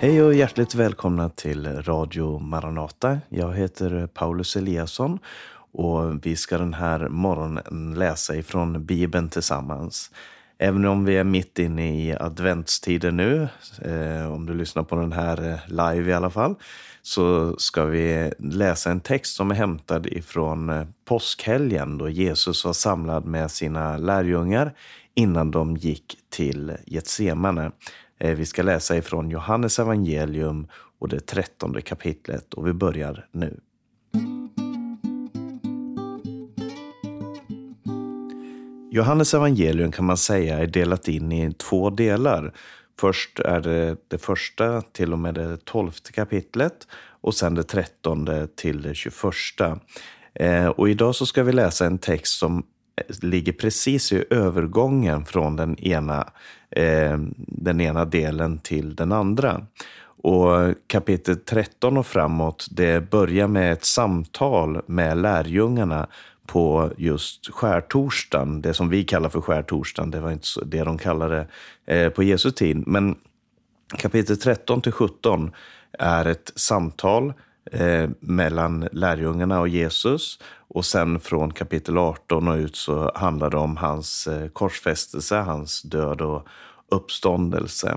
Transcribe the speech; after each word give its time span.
Hej 0.00 0.22
och 0.22 0.34
hjärtligt 0.34 0.74
välkomna 0.74 1.28
till 1.28 1.82
Radio 1.82 2.38
Maranata. 2.38 3.18
Jag 3.28 3.54
heter 3.54 4.06
Paulus 4.06 4.56
Eliasson 4.56 5.18
och 5.72 6.26
vi 6.26 6.36
ska 6.36 6.58
den 6.58 6.74
här 6.74 7.08
morgonen 7.08 7.94
läsa 7.96 8.36
ifrån 8.36 8.86
Bibeln 8.86 9.28
tillsammans. 9.28 10.10
Även 10.58 10.84
om 10.84 11.04
vi 11.04 11.16
är 11.16 11.24
mitt 11.24 11.58
inne 11.58 12.02
i 12.02 12.16
adventstider 12.20 13.10
nu, 13.10 13.48
eh, 13.82 14.32
om 14.32 14.46
du 14.46 14.54
lyssnar 14.54 14.82
på 14.82 14.96
den 14.96 15.12
här 15.12 15.52
eh, 15.52 15.58
live 15.68 16.10
i 16.10 16.14
alla 16.14 16.30
fall, 16.30 16.54
så 17.02 17.56
ska 17.58 17.84
vi 17.84 18.32
läsa 18.38 18.90
en 18.90 19.00
text 19.00 19.36
som 19.36 19.50
är 19.50 19.54
hämtad 19.54 20.06
ifrån 20.06 20.70
eh, 20.70 20.86
påskhelgen 21.04 21.98
då 21.98 22.08
Jesus 22.08 22.64
var 22.64 22.72
samlad 22.72 23.24
med 23.24 23.50
sina 23.50 23.96
lärjungar 23.96 24.74
innan 25.14 25.50
de 25.50 25.76
gick 25.76 26.16
till 26.30 26.76
Getsemane. 26.86 27.70
Eh, 28.18 28.34
vi 28.34 28.46
ska 28.46 28.62
läsa 28.62 28.96
ifrån 28.96 29.30
Johannes 29.30 29.78
evangelium 29.78 30.66
och 30.98 31.08
det 31.08 31.20
trettonde 31.20 31.80
kapitlet 31.80 32.54
och 32.54 32.66
vi 32.66 32.72
börjar 32.72 33.26
nu. 33.32 33.60
Johannes 38.90 39.34
evangelium 39.34 39.92
kan 39.92 40.04
man 40.04 40.16
säga 40.16 40.58
är 40.58 40.66
delat 40.66 41.08
in 41.08 41.32
i 41.32 41.52
två 41.52 41.90
delar. 41.90 42.54
Först 43.00 43.40
är 43.40 43.60
det 43.60 43.96
det 44.08 44.18
första 44.18 44.82
till 44.82 45.12
och 45.12 45.18
med 45.18 45.34
det 45.34 45.64
tolfte 45.64 46.12
kapitlet 46.12 46.86
och 47.20 47.34
sen 47.34 47.54
det 47.54 47.62
trettonde 47.62 48.48
till 48.56 48.82
det 48.82 48.94
tjugoförsta. 48.94 49.78
Eh, 50.34 50.66
och 50.66 50.88
idag 50.88 51.14
så 51.14 51.26
ska 51.26 51.42
vi 51.42 51.52
läsa 51.52 51.86
en 51.86 51.98
text 51.98 52.38
som 52.38 52.66
ligger 53.22 53.52
precis 53.52 54.12
i 54.12 54.24
övergången 54.30 55.24
från 55.24 55.56
den 55.56 55.78
ena, 55.78 56.28
eh, 56.70 57.18
den 57.36 57.80
ena 57.80 58.04
delen 58.04 58.58
till 58.58 58.94
den 58.94 59.12
andra. 59.12 59.66
Och 60.22 60.74
kapitel 60.86 61.36
13 61.36 61.96
och 61.96 62.06
framåt, 62.06 62.66
det 62.70 63.10
börjar 63.10 63.48
med 63.48 63.72
ett 63.72 63.84
samtal 63.84 64.82
med 64.86 65.18
lärjungarna 65.18 66.06
på 66.46 66.90
just 66.96 67.54
skärtorsdagen, 67.54 68.62
det 68.62 68.74
som 68.74 68.88
vi 68.88 69.04
kallar 69.04 69.28
för 69.28 69.40
skärtorsdagen, 69.40 70.10
det 70.10 70.20
var 70.20 70.30
inte 70.30 70.48
det 70.66 70.84
de 70.84 70.98
kallade 70.98 71.46
eh, 71.86 72.08
på 72.08 72.22
Jesu 72.22 72.50
tid. 72.50 72.86
Men 72.86 73.16
kapitel 73.98 74.36
13 74.36 74.80
till 74.80 74.92
17 74.92 75.50
är 75.98 76.24
ett 76.24 76.52
samtal 76.54 77.32
eh, 77.72 78.10
mellan 78.20 78.88
lärjungarna 78.92 79.60
och 79.60 79.68
Jesus. 79.68 80.38
Och 80.68 80.84
sen 80.84 81.20
från 81.20 81.52
kapitel 81.52 81.98
18 81.98 82.48
och 82.48 82.56
ut 82.56 82.76
så 82.76 83.12
handlar 83.14 83.50
det 83.50 83.56
om 83.56 83.76
hans 83.76 84.26
eh, 84.26 84.48
korsfästelse, 84.48 85.36
hans 85.36 85.82
död 85.82 86.20
och 86.20 86.46
uppståndelse. 86.90 87.96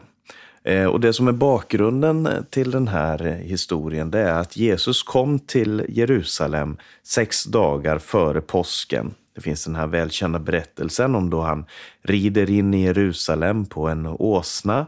Eh, 0.63 0.85
och 0.85 0.99
det 0.99 1.13
som 1.13 1.27
är 1.27 1.31
bakgrunden 1.31 2.25
eh, 2.25 2.41
till 2.49 2.71
den 2.71 2.87
här 2.87 3.19
historien 3.43 4.11
det 4.11 4.19
är 4.19 4.33
att 4.33 4.57
Jesus 4.57 5.03
kom 5.03 5.39
till 5.39 5.85
Jerusalem 5.89 6.77
sex 7.03 7.43
dagar 7.43 7.97
före 7.99 8.41
påsken. 8.41 9.13
Det 9.35 9.41
finns 9.41 9.65
den 9.65 9.75
här 9.75 9.87
välkända 9.87 10.39
berättelsen 10.39 11.15
om 11.15 11.29
då 11.29 11.41
han 11.41 11.65
rider 12.01 12.49
in 12.49 12.73
i 12.73 12.83
Jerusalem 12.83 13.65
på 13.65 13.87
en 13.87 14.07
åsna. 14.07 14.85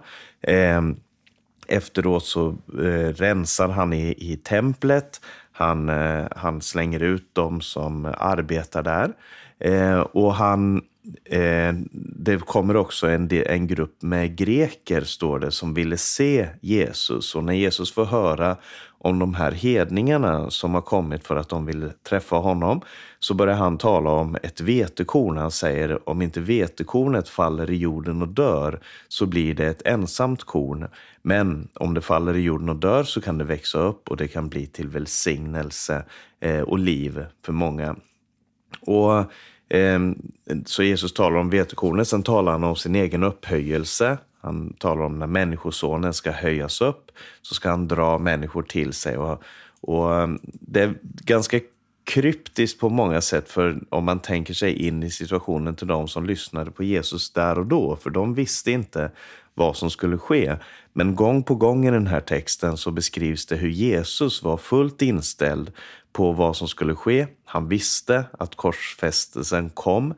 Efteråt 1.73 2.25
så 2.25 2.47
eh, 2.79 3.09
rensar 3.17 3.69
han 3.69 3.93
i, 3.93 4.13
i 4.31 4.37
templet. 4.37 5.19
Han, 5.53 5.89
eh, 5.89 6.25
han 6.35 6.61
slänger 6.61 6.99
ut 6.99 7.35
dem 7.35 7.61
som 7.61 8.13
arbetar 8.17 8.83
där. 8.83 9.13
Eh, 9.59 9.99
och 9.99 10.33
han 10.33 10.81
Eh, 11.25 11.73
det 12.15 12.37
kommer 12.37 12.75
också 12.75 13.07
en, 13.07 13.29
en 13.31 13.67
grupp 13.67 14.01
med 14.01 14.35
greker, 14.35 15.01
står 15.01 15.39
det, 15.39 15.51
som 15.51 15.73
ville 15.73 15.97
se 15.97 16.47
Jesus. 16.61 17.35
Och 17.35 17.43
när 17.43 17.53
Jesus 17.53 17.93
får 17.93 18.05
höra 18.05 18.57
om 18.97 19.19
de 19.19 19.33
här 19.33 19.51
hedningarna 19.51 20.49
som 20.49 20.73
har 20.73 20.81
kommit 20.81 21.27
för 21.27 21.35
att 21.35 21.49
de 21.49 21.65
vill 21.65 21.91
träffa 22.09 22.35
honom, 22.35 22.81
så 23.19 23.33
börjar 23.33 23.55
han 23.55 23.77
tala 23.77 24.09
om 24.09 24.37
ett 24.43 24.61
vetekorn. 24.61 25.37
Han 25.37 25.51
säger 25.51 26.09
om 26.09 26.21
inte 26.21 26.39
vetekornet 26.39 27.29
faller 27.29 27.71
i 27.71 27.75
jorden 27.75 28.21
och 28.21 28.27
dör, 28.27 28.79
så 29.07 29.25
blir 29.25 29.55
det 29.55 29.67
ett 29.67 29.87
ensamt 29.87 30.43
korn. 30.43 30.87
Men 31.21 31.67
om 31.73 31.93
det 31.93 32.01
faller 32.01 32.35
i 32.35 32.41
jorden 32.41 32.69
och 32.69 32.75
dör 32.75 33.03
så 33.03 33.21
kan 33.21 33.37
det 33.37 33.43
växa 33.43 33.79
upp 33.79 34.09
och 34.09 34.17
det 34.17 34.27
kan 34.27 34.49
bli 34.49 34.67
till 34.67 34.87
välsignelse 34.87 35.42
eh, 36.39 36.61
och 36.61 36.79
liv 36.79 37.25
för 37.45 37.53
många. 37.53 37.95
Och 38.81 39.23
ehm, 39.69 40.31
så 40.65 40.83
Jesus 40.83 41.13
talar 41.13 41.37
om 41.37 41.49
vetekornet, 41.49 42.07
sen 42.07 42.23
talar 42.23 42.51
han 42.51 42.63
om 42.63 42.75
sin 42.75 42.95
egen 42.95 43.23
upphöjelse. 43.23 44.17
Han 44.41 44.73
talar 44.73 45.03
om 45.03 45.19
när 45.19 45.27
Människosonen 45.27 46.13
ska 46.13 46.31
höjas 46.31 46.81
upp, 46.81 47.11
så 47.41 47.55
ska 47.55 47.69
han 47.69 47.87
dra 47.87 48.17
människor 48.17 48.63
till 48.63 48.93
sig. 48.93 49.17
Och, 49.17 49.43
och 49.81 50.15
ehm, 50.15 50.39
det 50.43 50.81
är 50.81 50.95
ganska 51.01 51.59
kryptiskt 52.03 52.79
på 52.79 52.89
många 52.89 53.21
sätt 53.21 53.49
för 53.49 53.79
om 53.89 54.05
man 54.05 54.19
tänker 54.19 54.53
sig 54.53 54.87
in 54.87 55.03
i 55.03 55.09
situationen 55.09 55.75
till 55.75 55.87
de 55.87 56.07
som 56.07 56.25
lyssnade 56.25 56.71
på 56.71 56.83
Jesus 56.83 57.33
där 57.33 57.59
och 57.59 57.65
då, 57.65 57.95
för 57.95 58.09
de 58.09 58.33
visste 58.33 58.71
inte 58.71 59.11
vad 59.53 59.77
som 59.77 59.89
skulle 59.89 60.17
ske. 60.17 60.55
Men 60.93 61.15
gång 61.15 61.43
på 61.43 61.55
gång 61.55 61.87
i 61.87 61.91
den 61.91 62.07
här 62.07 62.19
texten 62.19 62.77
så 62.77 62.91
beskrivs 62.91 63.45
det 63.45 63.55
hur 63.55 63.69
Jesus 63.69 64.43
var 64.43 64.57
fullt 64.57 65.01
inställd 65.01 65.71
på 66.11 66.31
vad 66.31 66.55
som 66.55 66.67
skulle 66.67 66.95
ske. 66.95 67.27
Han 67.45 67.67
visste 67.67 68.25
att 68.39 68.55
korsfästelsen 68.55 69.69
kom. 69.69 70.13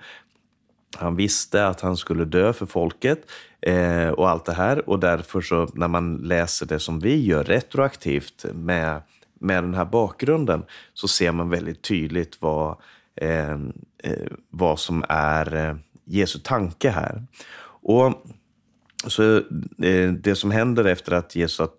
Han 0.96 1.16
visste 1.16 1.68
att 1.68 1.81
han 1.81 1.97
skulle 1.97 2.25
dö 2.25 2.53
för 2.53 2.66
folket 2.66 3.31
eh, 3.62 4.09
och 4.09 4.30
allt 4.30 4.46
det 4.46 4.53
här. 4.53 4.90
Och 4.90 5.00
därför 5.00 5.41
så 5.41 5.68
när 5.74 5.88
man 5.88 6.18
läser 6.18 6.66
det 6.66 6.80
som 6.80 7.00
vi 7.00 7.25
gör 7.25 7.44
retroaktivt 7.44 8.46
med, 8.53 9.02
med 9.40 9.64
den 9.64 9.74
här 9.74 9.85
bakgrunden 9.85 10.64
så 10.94 11.08
ser 11.08 11.31
man 11.31 11.50
väldigt 11.50 11.81
tydligt 11.81 12.38
vad, 12.41 12.78
eh, 13.16 13.52
eh, 14.03 14.31
vad 14.50 14.80
som 14.80 15.06
är 15.09 15.56
eh, 15.56 15.75
Jesu 16.06 16.40
tanke 16.40 16.90
här. 16.90 17.25
Och 17.81 18.14
så 19.07 19.38
eh, 19.83 20.11
Det 20.19 20.35
som 20.35 20.51
händer 20.51 20.85
efter 20.85 21.11
att 21.11 21.35
Jesus 21.35 21.59
har 21.59 21.69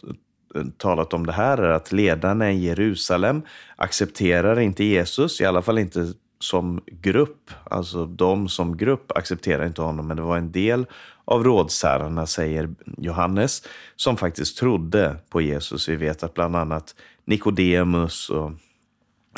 eh, 0.54 0.65
talat 0.77 1.15
om 1.15 1.27
det 1.27 1.32
här 1.32 1.59
är 1.59 1.71
att 1.71 1.93
ledarna 1.93 2.53
i 2.53 2.65
Jerusalem 2.65 3.43
accepterar 3.77 4.60
inte 4.60 4.84
Jesus, 4.84 5.41
i 5.41 5.44
alla 5.44 5.62
fall 5.62 5.78
inte 5.78 6.12
som 6.38 6.81
grupp. 6.87 7.50
Alltså 7.65 8.06
de 8.06 8.49
som 8.49 8.76
grupp 8.76 9.12
accepterar 9.12 9.66
inte 9.66 9.82
honom, 9.82 10.06
men 10.06 10.16
det 10.16 10.22
var 10.22 10.37
en 10.37 10.53
del 10.53 10.87
av 11.25 11.44
rådsherrarna, 11.44 12.26
säger 12.26 12.75
Johannes, 12.99 13.62
som 13.97 14.16
faktiskt 14.16 14.59
trodde 14.59 15.16
på 15.31 15.41
Jesus. 15.41 15.88
Vi 15.88 15.97
vet 15.97 16.22
att 16.22 16.34
bland 16.34 16.56
annat 16.56 16.94
Nikodemus 17.25 18.31
och, 18.31 18.53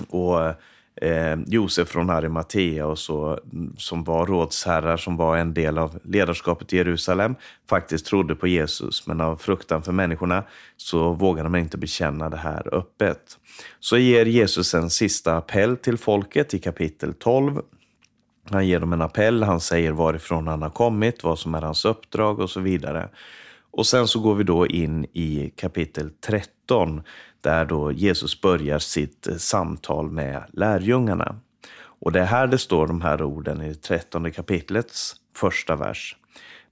och 0.09 0.45
eh, 0.45 0.55
eh, 1.03 1.37
Josef 1.47 1.89
från 1.89 2.11
Arimatea 2.11 2.87
och 2.87 2.99
så, 2.99 3.41
som 3.79 4.05
var 4.05 4.27
rådsherrar, 4.27 4.97
som 4.97 5.17
var 5.17 5.37
en 5.37 5.55
del 5.55 5.79
av 5.79 5.99
ledarskapet 6.03 6.73
i 6.73 6.77
Jerusalem, 6.77 7.35
faktiskt 7.71 8.07
trodde 8.07 8.35
på 8.35 8.47
Jesus. 8.47 9.07
Men 9.07 9.21
av 9.21 9.37
fruktan 9.37 9.83
för 9.83 9.93
människorna 9.93 10.45
så 10.77 11.13
vågade 11.13 11.49
man 11.49 11.61
inte 11.61 11.79
bekänna 11.79 12.31
det 12.31 12.37
här 12.37 12.75
öppet. 12.75 13.39
Så 13.81 13.99
ger 13.99 14.27
Jesus 14.27 14.75
en 14.75 14.91
sista 14.91 15.37
appell 15.37 15.77
till 15.77 15.99
folket 15.99 16.55
i 16.55 16.59
kapitel 16.59 17.15
12. 17.15 17.61
Han 18.51 18.67
ger 18.67 18.81
dem 18.81 18.93
en 18.93 19.03
appell, 19.03 19.43
han 19.43 19.61
säger 19.61 19.93
varifrån 19.93 20.47
han 20.47 20.63
har 20.63 20.71
kommit, 20.71 21.25
vad 21.25 21.39
som 21.39 21.55
är 21.55 21.63
hans 21.63 21.85
uppdrag 21.85 22.41
och 22.41 22.51
så 22.51 22.61
vidare. 22.61 23.09
Och 23.71 23.87
sen 23.87 24.09
så 24.09 24.21
går 24.21 24.35
vi 24.35 24.45
då 24.45 24.67
in 24.67 25.05
i 25.05 25.53
kapitel 25.57 26.11
13 26.27 27.03
där 27.41 27.65
då 27.65 27.93
Jesus 27.93 28.41
börjar 28.41 28.79
sitt 28.79 29.27
eh, 29.27 29.37
samtal 29.37 30.11
med 30.11 30.43
lärjungarna. 30.53 31.37
Och 32.01 32.13
det 32.13 32.21
är 32.21 32.25
här 32.25 32.47
det 32.47 32.59
står 32.59 32.87
de 32.87 33.01
här 33.01 33.23
orden 33.23 33.63
i 33.63 33.75
13 33.75 34.33
kapitlets 34.33 35.17
första 35.37 35.77
vers. 35.77 36.17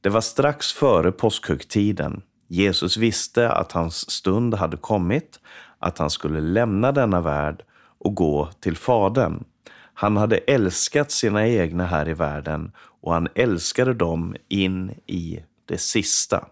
Det 0.00 0.08
var 0.08 0.20
strax 0.20 0.72
före 0.72 1.12
påskhögtiden. 1.12 2.22
Jesus 2.48 2.96
visste 2.96 3.50
att 3.50 3.72
hans 3.72 4.10
stund 4.10 4.54
hade 4.54 4.76
kommit, 4.76 5.40
att 5.78 5.98
han 5.98 6.10
skulle 6.10 6.40
lämna 6.40 6.92
denna 6.92 7.20
värld 7.20 7.62
och 7.98 8.14
gå 8.14 8.50
till 8.60 8.76
Fadern. 8.76 9.44
Han 9.94 10.16
hade 10.16 10.36
älskat 10.36 11.10
sina 11.10 11.48
egna 11.48 11.86
här 11.86 12.08
i 12.08 12.14
världen 12.14 12.72
och 13.00 13.12
han 13.12 13.28
älskade 13.34 13.94
dem 13.94 14.36
in 14.48 14.90
i 15.06 15.42
det 15.64 15.78
sista. 15.78 16.46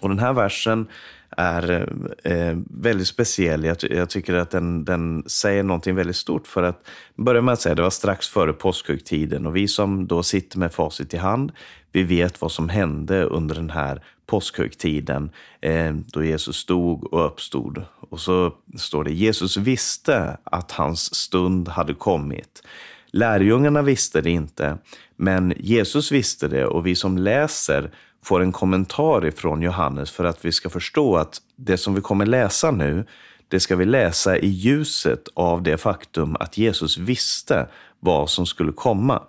Och 0.00 0.08
den 0.08 0.18
här 0.18 0.32
versen 0.32 0.88
är 1.36 1.92
eh, 2.24 2.56
väldigt 2.70 3.08
speciell. 3.08 3.64
Jag, 3.64 3.76
jag, 3.90 4.10
tycker 4.10 4.34
att 4.34 4.50
den, 4.50 4.84
den 4.84 5.24
säger 5.26 5.62
någonting 5.62 5.94
väldigt 5.94 6.16
stort. 6.16 6.46
För 6.46 6.62
att 6.62 6.86
börja 7.16 7.42
med 7.42 7.52
att 7.52 7.60
säga 7.60 7.74
det 7.74 7.82
var 7.82 7.90
strax 7.90 8.28
före 8.28 8.52
påskhögtiden 8.52 9.46
och 9.46 9.56
vi 9.56 9.68
som 9.68 10.06
då 10.06 10.22
sitter 10.22 10.58
med 10.58 10.72
facit 10.72 11.14
i 11.14 11.16
hand, 11.16 11.52
vi 11.92 12.02
vet 12.02 12.40
vad 12.40 12.52
som 12.52 12.68
hände 12.68 13.24
under 13.24 13.54
den 13.54 13.70
här 13.70 14.02
påskhögtiden 14.26 15.30
eh, 15.60 15.92
då 15.94 16.24
Jesus 16.24 16.56
stod 16.56 17.12
och 17.12 17.26
uppstod. 17.26 17.84
Och 18.10 18.20
så 18.20 18.54
står 18.78 19.04
det 19.04 19.12
Jesus 19.12 19.56
visste 19.56 20.36
att 20.44 20.72
hans 20.72 21.14
stund 21.14 21.68
hade 21.68 21.94
kommit. 21.94 22.62
Lärjungarna 23.10 23.82
visste 23.82 24.20
det 24.20 24.30
inte, 24.30 24.78
men 25.16 25.54
Jesus 25.56 26.12
visste 26.12 26.48
det 26.48 26.66
och 26.66 26.86
vi 26.86 26.94
som 26.94 27.18
läser 27.18 27.90
får 28.24 28.42
en 28.42 28.52
kommentar 28.52 29.26
ifrån 29.26 29.62
Johannes 29.62 30.10
för 30.10 30.24
att 30.24 30.44
vi 30.44 30.52
ska 30.52 30.70
förstå 30.70 31.16
att 31.16 31.38
det 31.56 31.76
som 31.76 31.94
vi 31.94 32.00
kommer 32.00 32.26
läsa 32.26 32.70
nu, 32.70 33.04
det 33.48 33.60
ska 33.60 33.76
vi 33.76 33.84
läsa 33.84 34.38
i 34.38 34.48
ljuset 34.48 35.28
av 35.34 35.62
det 35.62 35.76
faktum 35.76 36.36
att 36.40 36.58
Jesus 36.58 36.98
visste 36.98 37.66
vad 38.00 38.30
som 38.30 38.46
skulle 38.46 38.72
komma. 38.72 39.22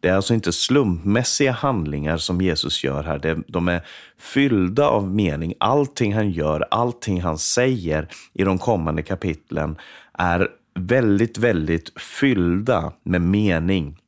Det 0.00 0.08
är 0.08 0.14
alltså 0.14 0.34
inte 0.34 0.52
slumpmässiga 0.52 1.52
handlingar 1.52 2.16
som 2.16 2.40
Jesus 2.40 2.84
gör 2.84 3.02
här. 3.02 3.42
De 3.48 3.68
är 3.68 3.86
fyllda 4.18 4.88
av 4.88 5.10
mening. 5.10 5.54
Allting 5.60 6.14
han 6.14 6.30
gör, 6.30 6.66
allting 6.70 7.22
han 7.22 7.38
säger 7.38 8.08
i 8.32 8.44
de 8.44 8.58
kommande 8.58 9.02
kapitlen 9.02 9.76
är 10.12 10.48
väldigt, 10.74 11.38
väldigt 11.38 12.00
fyllda 12.00 12.92
med 13.02 13.20
mening, 13.20 13.98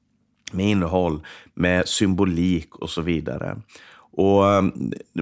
med 0.53 0.67
innehåll, 0.67 1.21
med 1.55 1.89
symbolik 1.89 2.77
och 2.77 2.91
så 2.91 3.03
vidare. 3.03 3.57
Och 4.12 4.47
eh, 4.47 4.62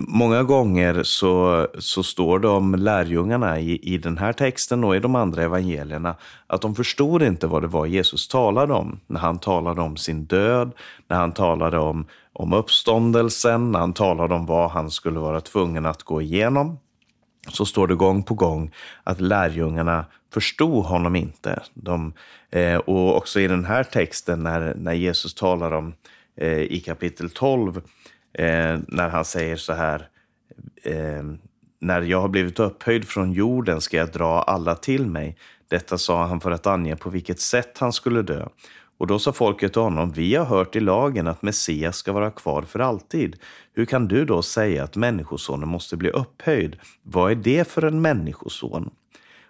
Många 0.00 0.42
gånger 0.42 1.02
så, 1.02 1.66
så 1.78 2.02
står 2.02 2.38
det 2.38 2.48
om 2.48 2.74
lärjungarna 2.74 3.60
i, 3.60 3.94
i 3.94 3.98
den 3.98 4.18
här 4.18 4.32
texten 4.32 4.84
och 4.84 4.96
i 4.96 4.98
de 4.98 5.14
andra 5.14 5.42
evangelierna 5.42 6.16
att 6.46 6.60
de 6.60 6.74
förstod 6.74 7.22
inte 7.22 7.46
vad 7.46 7.62
det 7.62 7.68
var 7.68 7.86
Jesus 7.86 8.28
talade 8.28 8.72
om. 8.72 9.00
När 9.06 9.20
han 9.20 9.38
talade 9.38 9.80
om 9.80 9.96
sin 9.96 10.24
död, 10.24 10.72
när 11.08 11.16
han 11.16 11.32
talade 11.32 11.78
om, 11.78 12.06
om 12.32 12.52
uppståndelsen, 12.52 13.72
när 13.72 13.78
han 13.78 13.92
talade 13.92 14.34
om 14.34 14.46
vad 14.46 14.70
han 14.70 14.90
skulle 14.90 15.18
vara 15.18 15.40
tvungen 15.40 15.86
att 15.86 16.02
gå 16.02 16.22
igenom. 16.22 16.78
Så 17.48 17.66
står 17.66 17.86
det 17.86 17.94
gång 17.94 18.22
på 18.22 18.34
gång 18.34 18.74
att 19.04 19.20
lärjungarna 19.20 20.04
förstod 20.34 20.84
honom 20.84 21.16
inte. 21.16 21.62
De, 21.74 22.12
eh, 22.50 22.76
och 22.76 23.16
också 23.16 23.40
i 23.40 23.48
den 23.48 23.64
här 23.64 23.84
texten 23.84 24.42
när, 24.42 24.74
när 24.74 24.92
Jesus 24.92 25.34
talar 25.34 25.72
om 25.72 25.94
eh, 26.36 26.58
i 26.58 26.82
kapitel 26.86 27.30
12 27.30 27.80
eh, 28.38 28.78
när 28.88 29.08
han 29.08 29.24
säger 29.24 29.56
så 29.56 29.72
här. 29.72 30.08
Eh, 30.82 31.22
när 31.80 32.02
jag 32.02 32.20
har 32.20 32.28
blivit 32.28 32.60
upphöjd 32.60 33.08
från 33.08 33.32
jorden 33.32 33.80
ska 33.80 33.96
jag 33.96 34.12
dra 34.12 34.42
alla 34.42 34.74
till 34.74 35.06
mig. 35.06 35.36
Detta 35.68 35.98
sa 35.98 36.26
han 36.26 36.40
för 36.40 36.50
att 36.50 36.66
ange 36.66 36.96
på 36.96 37.10
vilket 37.10 37.40
sätt 37.40 37.78
han 37.78 37.92
skulle 37.92 38.22
dö. 38.22 38.46
Och 38.98 39.06
då 39.06 39.18
sa 39.18 39.32
folket 39.32 39.72
till 39.72 39.82
honom, 39.82 40.12
vi 40.12 40.34
har 40.34 40.44
hört 40.44 40.76
i 40.76 40.80
lagen 40.80 41.26
att 41.26 41.42
Messias 41.42 41.96
ska 41.96 42.12
vara 42.12 42.30
kvar 42.30 42.62
för 42.62 42.78
alltid. 42.78 43.36
Hur 43.74 43.84
kan 43.84 44.08
du 44.08 44.24
då 44.24 44.42
säga 44.42 44.84
att 44.84 44.96
Människosonen 44.96 45.68
måste 45.68 45.96
bli 45.96 46.10
upphöjd? 46.10 46.76
Vad 47.02 47.30
är 47.30 47.34
det 47.34 47.68
för 47.68 47.82
en 47.82 48.00
människoson? 48.00 48.90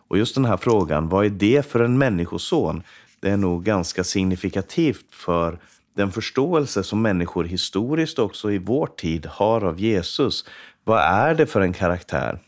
Och 0.08 0.18
just 0.18 0.34
den 0.34 0.44
här 0.44 0.56
frågan, 0.56 1.08
vad 1.08 1.26
är 1.26 1.30
det 1.30 1.66
för 1.66 1.80
en 1.80 1.98
människoson? 1.98 2.82
Det 3.20 3.30
är 3.30 3.36
nog 3.36 3.64
ganska 3.64 4.04
signifikativt 4.04 5.06
för 5.10 5.58
den 5.98 6.12
förståelse 6.12 6.82
som 6.82 7.02
människor 7.02 7.44
historiskt 7.44 8.18
också 8.18 8.50
i 8.52 8.58
vår 8.58 8.86
tid 8.86 9.26
har 9.26 9.64
av 9.64 9.80
Jesus. 9.80 10.44
Vad 10.84 11.00
är 11.00 11.34
det 11.34 11.46
för 11.46 11.60
en 11.60 11.72
karaktär? 11.72 12.38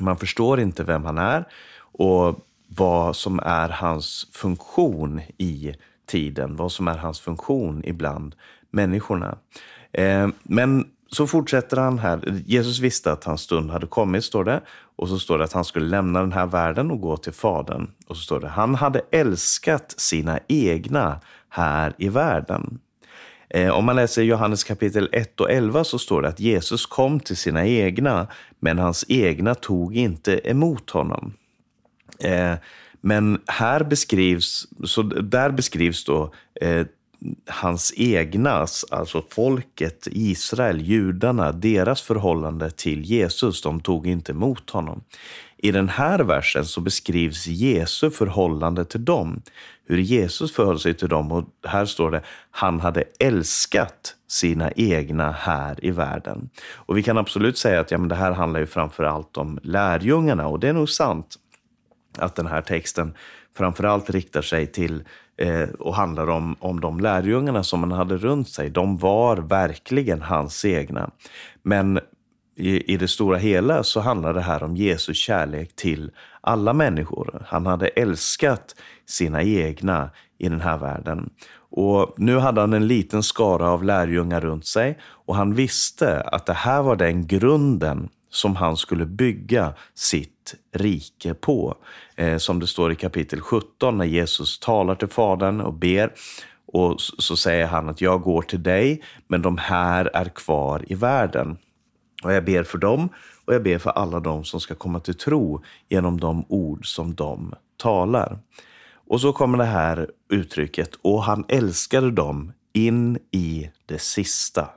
Man 0.00 0.16
förstår 0.16 0.60
inte 0.60 0.84
vem 0.84 1.04
han 1.04 1.18
är 1.18 1.44
och 1.78 2.38
vad 2.68 3.16
som 3.16 3.40
är 3.42 3.68
hans 3.68 4.28
funktion 4.32 5.20
i 5.38 5.74
tiden, 6.06 6.56
vad 6.56 6.72
som 6.72 6.88
är 6.88 6.96
hans 6.96 7.20
funktion 7.20 7.82
ibland 7.84 8.34
människorna. 8.70 9.38
Eh, 9.92 10.28
men 10.42 10.86
så 11.10 11.26
fortsätter 11.26 11.76
han 11.76 11.98
här. 11.98 12.42
Jesus 12.46 12.78
visste 12.78 13.12
att 13.12 13.24
hans 13.24 13.40
stund 13.40 13.70
hade 13.70 13.86
kommit, 13.86 14.24
står 14.24 14.44
det. 14.44 14.60
Och 14.96 15.08
så 15.08 15.18
står 15.18 15.38
det 15.38 15.44
att 15.44 15.52
han 15.52 15.64
skulle 15.64 15.86
lämna 15.86 16.20
den 16.20 16.32
här 16.32 16.46
världen 16.46 16.90
och 16.90 17.00
gå 17.00 17.16
till 17.16 17.32
Fadern. 17.32 17.90
Och 18.06 18.16
så 18.16 18.22
står 18.22 18.40
det, 18.40 18.48
han 18.48 18.74
hade 18.74 19.00
älskat 19.10 19.94
sina 19.96 20.38
egna 20.48 21.20
här 21.56 21.94
i 21.98 22.08
världen. 22.08 22.78
Eh, 23.48 23.70
om 23.70 23.84
man 23.84 23.96
läser 23.96 24.22
Johannes 24.22 24.64
kapitel 24.64 25.08
1 25.12 25.40
och 25.40 25.50
11 25.50 25.84
så 25.84 25.98
står 25.98 26.22
det 26.22 26.28
att 26.28 26.40
Jesus 26.40 26.86
kom 26.86 27.20
till 27.20 27.36
sina 27.36 27.66
egna, 27.66 28.26
men 28.58 28.78
hans 28.78 29.04
egna 29.08 29.54
tog 29.54 29.96
inte 29.96 30.50
emot 30.50 30.90
honom. 30.90 31.32
Eh, 32.20 32.54
men 33.00 33.40
här 33.46 33.84
beskrivs, 33.84 34.66
så 34.84 35.02
där 35.02 35.50
beskrivs 35.50 36.04
då 36.04 36.34
eh, 36.60 36.86
hans 37.46 37.94
egna, 37.96 38.66
alltså 38.90 39.24
folket, 39.30 40.08
Israel, 40.10 40.80
judarna, 40.80 41.52
deras 41.52 42.02
förhållande 42.02 42.70
till 42.70 43.04
Jesus. 43.04 43.62
De 43.62 43.80
tog 43.80 44.06
inte 44.06 44.32
emot 44.32 44.70
honom. 44.70 45.02
I 45.58 45.72
den 45.72 45.88
här 45.88 46.18
versen 46.18 46.64
så 46.64 46.80
beskrivs 46.80 47.46
Jesu 47.46 48.10
förhållande 48.10 48.84
till 48.84 49.04
dem. 49.04 49.42
Hur 49.88 49.98
Jesus 49.98 50.52
förhöll 50.52 50.78
sig 50.78 50.94
till 50.94 51.08
dem. 51.08 51.32
Och 51.32 51.44
här 51.66 51.84
står 51.84 52.10
det, 52.10 52.22
han 52.50 52.80
hade 52.80 53.04
älskat 53.20 54.14
sina 54.28 54.70
egna 54.70 55.30
här 55.32 55.84
i 55.84 55.90
världen. 55.90 56.50
Och 56.74 56.96
vi 56.96 57.02
kan 57.02 57.18
absolut 57.18 57.58
säga 57.58 57.80
att 57.80 57.90
ja, 57.90 57.98
men 57.98 58.08
det 58.08 58.14
här 58.14 58.32
handlar 58.32 58.60
ju 58.60 58.66
framför 58.66 59.04
allt 59.04 59.36
om 59.36 59.58
lärjungarna. 59.62 60.46
Och 60.46 60.60
det 60.60 60.68
är 60.68 60.72
nog 60.72 60.88
sant 60.88 61.36
att 62.18 62.34
den 62.34 62.46
här 62.46 62.62
texten 62.62 63.14
framför 63.56 63.84
allt 63.84 64.10
riktar 64.10 64.42
sig 64.42 64.66
till 64.66 65.04
eh, 65.38 65.68
och 65.78 65.94
handlar 65.94 66.30
om, 66.30 66.56
om 66.58 66.80
de 66.80 67.00
lärjungarna 67.00 67.62
som 67.62 67.80
han 67.82 67.92
hade 67.92 68.16
runt 68.16 68.48
sig. 68.48 68.70
De 68.70 68.96
var 68.96 69.36
verkligen 69.36 70.22
hans 70.22 70.64
egna. 70.64 71.10
Men 71.62 72.00
i, 72.56 72.92
i 72.92 72.96
det 72.96 73.08
stora 73.08 73.38
hela 73.38 73.82
så 73.82 74.00
handlar 74.00 74.34
det 74.34 74.40
här 74.40 74.62
om 74.62 74.76
Jesus 74.76 75.16
kärlek 75.16 75.76
till 75.76 76.10
alla 76.46 76.72
människor. 76.72 77.46
Han 77.46 77.66
hade 77.66 77.88
älskat 77.88 78.74
sina 79.06 79.42
egna 79.42 80.10
i 80.38 80.48
den 80.48 80.60
här 80.60 80.78
världen. 80.78 81.30
Och 81.70 82.14
nu 82.16 82.38
hade 82.38 82.60
han 82.60 82.72
en 82.72 82.86
liten 82.86 83.22
skara 83.22 83.70
av 83.70 83.84
lärjungar 83.84 84.40
runt 84.40 84.66
sig 84.66 84.98
och 85.02 85.36
han 85.36 85.54
visste 85.54 86.20
att 86.20 86.46
det 86.46 86.52
här 86.52 86.82
var 86.82 86.96
den 86.96 87.26
grunden 87.26 88.08
som 88.30 88.56
han 88.56 88.76
skulle 88.76 89.06
bygga 89.06 89.72
sitt 89.94 90.54
rike 90.74 91.34
på. 91.34 91.76
Eh, 92.16 92.38
som 92.38 92.60
det 92.60 92.66
står 92.66 92.92
i 92.92 92.96
kapitel 92.96 93.40
17 93.40 93.98
när 93.98 94.04
Jesus 94.04 94.58
talar 94.58 94.94
till 94.94 95.08
Fadern 95.08 95.60
och 95.60 95.74
ber. 95.74 96.12
Och 96.66 97.00
så 97.00 97.36
säger 97.36 97.66
han 97.66 97.88
att 97.88 98.00
jag 98.00 98.22
går 98.22 98.42
till 98.42 98.62
dig, 98.62 99.02
men 99.28 99.42
de 99.42 99.58
här 99.58 100.10
är 100.14 100.24
kvar 100.24 100.84
i 100.88 100.94
världen. 100.94 101.58
Och 102.24 102.32
jag 102.32 102.44
ber 102.44 102.62
för 102.62 102.78
dem 102.78 103.08
och 103.46 103.54
jag 103.54 103.62
ber 103.62 103.78
för 103.78 103.90
alla 103.90 104.20
dem 104.20 104.44
som 104.44 104.60
ska 104.60 104.74
komma 104.74 105.00
till 105.00 105.14
tro 105.14 105.62
genom 105.88 106.20
de 106.20 106.44
ord 106.48 106.94
som 106.94 107.14
de 107.14 107.54
talar. 107.76 108.38
Och 109.08 109.20
så 109.20 109.32
kommer 109.32 109.58
det 109.58 109.64
här 109.64 110.10
uttrycket, 110.28 110.94
och 111.02 111.22
han 111.22 111.44
älskade 111.48 112.10
dem 112.10 112.52
in 112.72 113.18
i 113.30 113.70
det 113.86 113.98
sista. 113.98 114.68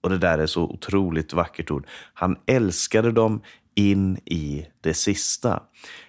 Och 0.00 0.10
det 0.10 0.18
där 0.18 0.38
är 0.38 0.46
så 0.46 0.62
otroligt 0.62 1.32
vackert 1.32 1.70
ord. 1.70 1.86
Han 2.14 2.36
älskade 2.46 3.12
dem 3.12 3.42
in 3.74 4.16
i 4.16 4.66
det 4.80 4.94
sista. 4.94 5.62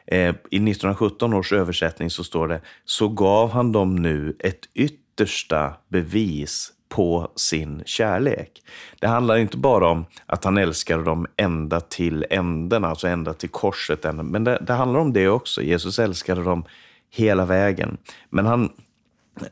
Eh, 0.07 0.35
I 0.51 0.59
1917 0.59 1.33
års 1.33 1.53
översättning 1.53 2.09
så 2.09 2.23
står 2.23 2.47
det, 2.47 2.61
så 2.85 3.09
gav 3.09 3.51
han 3.51 3.71
dem 3.71 3.95
nu 3.95 4.35
ett 4.39 4.69
yttersta 4.73 5.73
bevis 5.89 6.73
på 6.91 7.31
sin 7.35 7.83
kärlek. 7.85 8.61
Det 8.99 9.07
handlar 9.07 9.37
inte 9.37 9.57
bara 9.57 9.87
om 9.87 10.05
att 10.25 10.43
han 10.43 10.57
älskade 10.57 11.03
dem 11.03 11.27
ända 11.37 11.79
till 11.79 12.25
änden, 12.29 12.83
alltså 12.83 13.07
ända 13.07 13.33
till 13.33 13.49
korset. 13.49 14.05
Men 14.15 14.43
det, 14.43 14.57
det 14.61 14.73
handlar 14.73 14.99
om 14.99 15.13
det 15.13 15.29
också. 15.29 15.61
Jesus 15.61 15.99
älskade 15.99 16.43
dem 16.43 16.63
hela 17.09 17.45
vägen. 17.45 17.97
Men 18.29 18.45
han, 18.45 18.69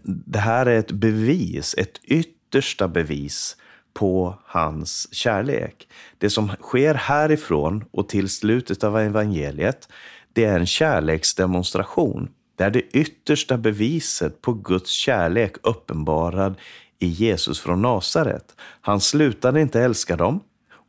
det 0.03 0.39
här 0.39 0.65
är 0.65 0.79
ett 0.79 0.91
bevis, 0.91 1.75
ett 1.77 1.97
yttersta 2.03 2.87
bevis 2.87 3.57
på 3.93 4.35
hans 4.45 5.13
kärlek. 5.13 5.87
Det 6.17 6.29
som 6.29 6.51
sker 6.59 6.93
härifrån 6.93 7.85
och 7.91 8.09
till 8.09 8.29
slutet 8.29 8.83
av 8.83 8.97
evangeliet, 8.97 9.89
det 10.33 10.45
är 10.45 10.59
en 10.59 10.65
kärleksdemonstration. 10.65 12.29
Det 12.57 12.63
är 12.63 12.71
det 12.71 12.81
yttersta 12.81 13.57
beviset 13.57 14.41
på 14.41 14.53
Guds 14.53 14.91
kärlek 14.91 15.55
uppenbarad 15.63 16.55
i 16.99 17.07
Jesus 17.07 17.59
från 17.59 17.81
Nasaret. 17.81 18.55
Han 18.81 19.01
slutade 19.01 19.61
inte 19.61 19.81
älska 19.81 20.15
dem 20.15 20.39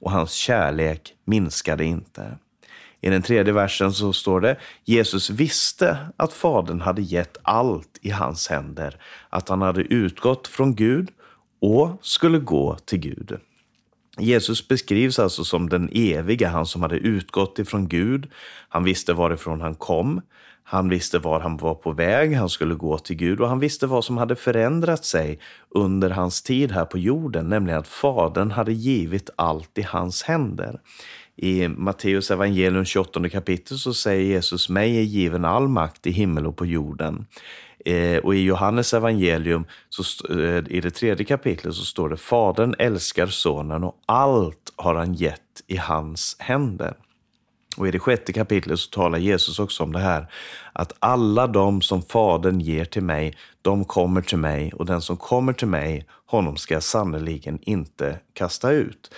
och 0.01 0.11
hans 0.11 0.33
kärlek 0.33 1.15
minskade 1.25 1.85
inte. 1.85 2.39
I 3.01 3.11
den 3.11 3.23
tredje 3.23 3.53
versen 3.53 3.93
så 3.93 4.13
står 4.13 4.41
det 4.41 4.57
Jesus 4.85 5.31
visste 5.31 5.99
att 6.17 6.33
Fadern 6.33 6.81
hade 6.81 7.03
gett 7.03 7.37
allt 7.43 7.99
i 8.01 8.11
hans 8.11 8.49
händer, 8.49 8.97
att 9.29 9.49
han 9.49 9.63
hade 9.63 9.81
utgått 9.81 10.49
från 10.49 10.75
Gud 10.75 11.09
och 11.61 11.99
skulle 12.03 12.39
gå 12.39 12.77
till 12.77 12.99
Gud. 12.99 13.41
Jesus 14.19 14.69
beskrivs 14.69 15.19
alltså 15.19 15.45
som 15.45 15.69
den 15.69 15.91
eviga, 15.93 16.49
han 16.49 16.67
som 16.67 16.83
hade 16.83 16.97
utgått 16.97 17.59
ifrån 17.59 17.89
Gud. 17.89 18.31
Han 18.69 18.85
visste 18.85 19.13
varifrån 19.13 19.61
han 19.61 19.75
kom. 19.75 20.21
Han 20.71 20.89
visste 20.89 21.19
var 21.19 21.41
han 21.41 21.57
var 21.57 21.75
på 21.75 21.93
väg, 21.93 22.35
han 22.35 22.49
skulle 22.49 22.75
gå 22.75 22.99
till 22.99 23.17
Gud 23.17 23.41
och 23.41 23.49
han 23.49 23.59
visste 23.59 23.87
vad 23.87 24.05
som 24.05 24.17
hade 24.17 24.37
förändrat 24.37 25.05
sig 25.05 25.39
under 25.71 26.11
hans 26.11 26.43
tid 26.43 26.73
här 26.73 26.85
på 26.85 26.99
jorden, 26.99 27.49
nämligen 27.49 27.79
att 27.79 27.89
Fadern 27.89 28.51
hade 28.51 28.73
givit 28.73 29.31
allt 29.37 29.79
i 29.79 29.83
hans 29.83 30.23
händer. 30.23 30.81
I 31.37 31.69
Matteus 31.69 32.31
evangelium 32.31 32.85
28 32.85 33.29
kapitel 33.29 33.79
så 33.79 33.95
säger 33.95 34.25
Jesus, 34.25 34.69
mig 34.69 34.99
är 34.99 35.03
given 35.03 35.45
all 35.45 35.69
makt 35.69 36.07
i 36.07 36.11
himmel 36.11 36.47
och 36.47 36.57
på 36.57 36.67
jorden. 36.67 37.27
Eh, 37.85 38.19
och 38.19 38.35
i 38.35 38.43
Johannes 38.43 38.95
evangelium, 38.95 39.65
så, 39.89 40.35
eh, 40.35 40.65
i 40.69 40.81
det 40.81 40.91
tredje 40.91 41.25
kapitlet, 41.27 41.75
så 41.75 41.85
står 41.85 42.09
det 42.09 42.17
Fadern 42.17 42.75
älskar 42.79 43.27
sonen 43.27 43.85
och 43.85 43.97
allt 44.07 44.73
har 44.77 44.95
han 44.95 45.15
gett 45.15 45.63
i 45.67 45.77
hans 45.77 46.37
händer. 46.39 46.95
Och 47.77 47.89
i 47.89 47.91
det 47.91 47.99
sjätte 47.99 48.33
kapitlet 48.33 48.79
så 48.79 48.91
talar 48.91 49.19
Jesus 49.19 49.59
också 49.59 49.83
om 49.83 49.93
det 49.93 49.99
här, 49.99 50.27
att 50.73 50.93
alla 50.99 51.47
de 51.47 51.83
som 51.83 52.03
Fadern 52.03 52.61
ger 52.61 52.85
till 52.85 53.03
mig, 53.03 53.37
de 53.63 53.85
kommer 53.85 54.23
till 54.23 54.39
mig 54.39 54.73
och 54.73 54.87
den 54.87 55.01
som 55.01 55.17
kommer 55.17 55.53
till 55.53 55.69
mig, 55.69 56.07
honom 56.27 56.57
ska 56.57 56.75
jag 56.75 56.83
sannerligen 56.83 57.59
inte 57.63 58.19
kasta 58.33 58.71
ut. 58.71 59.15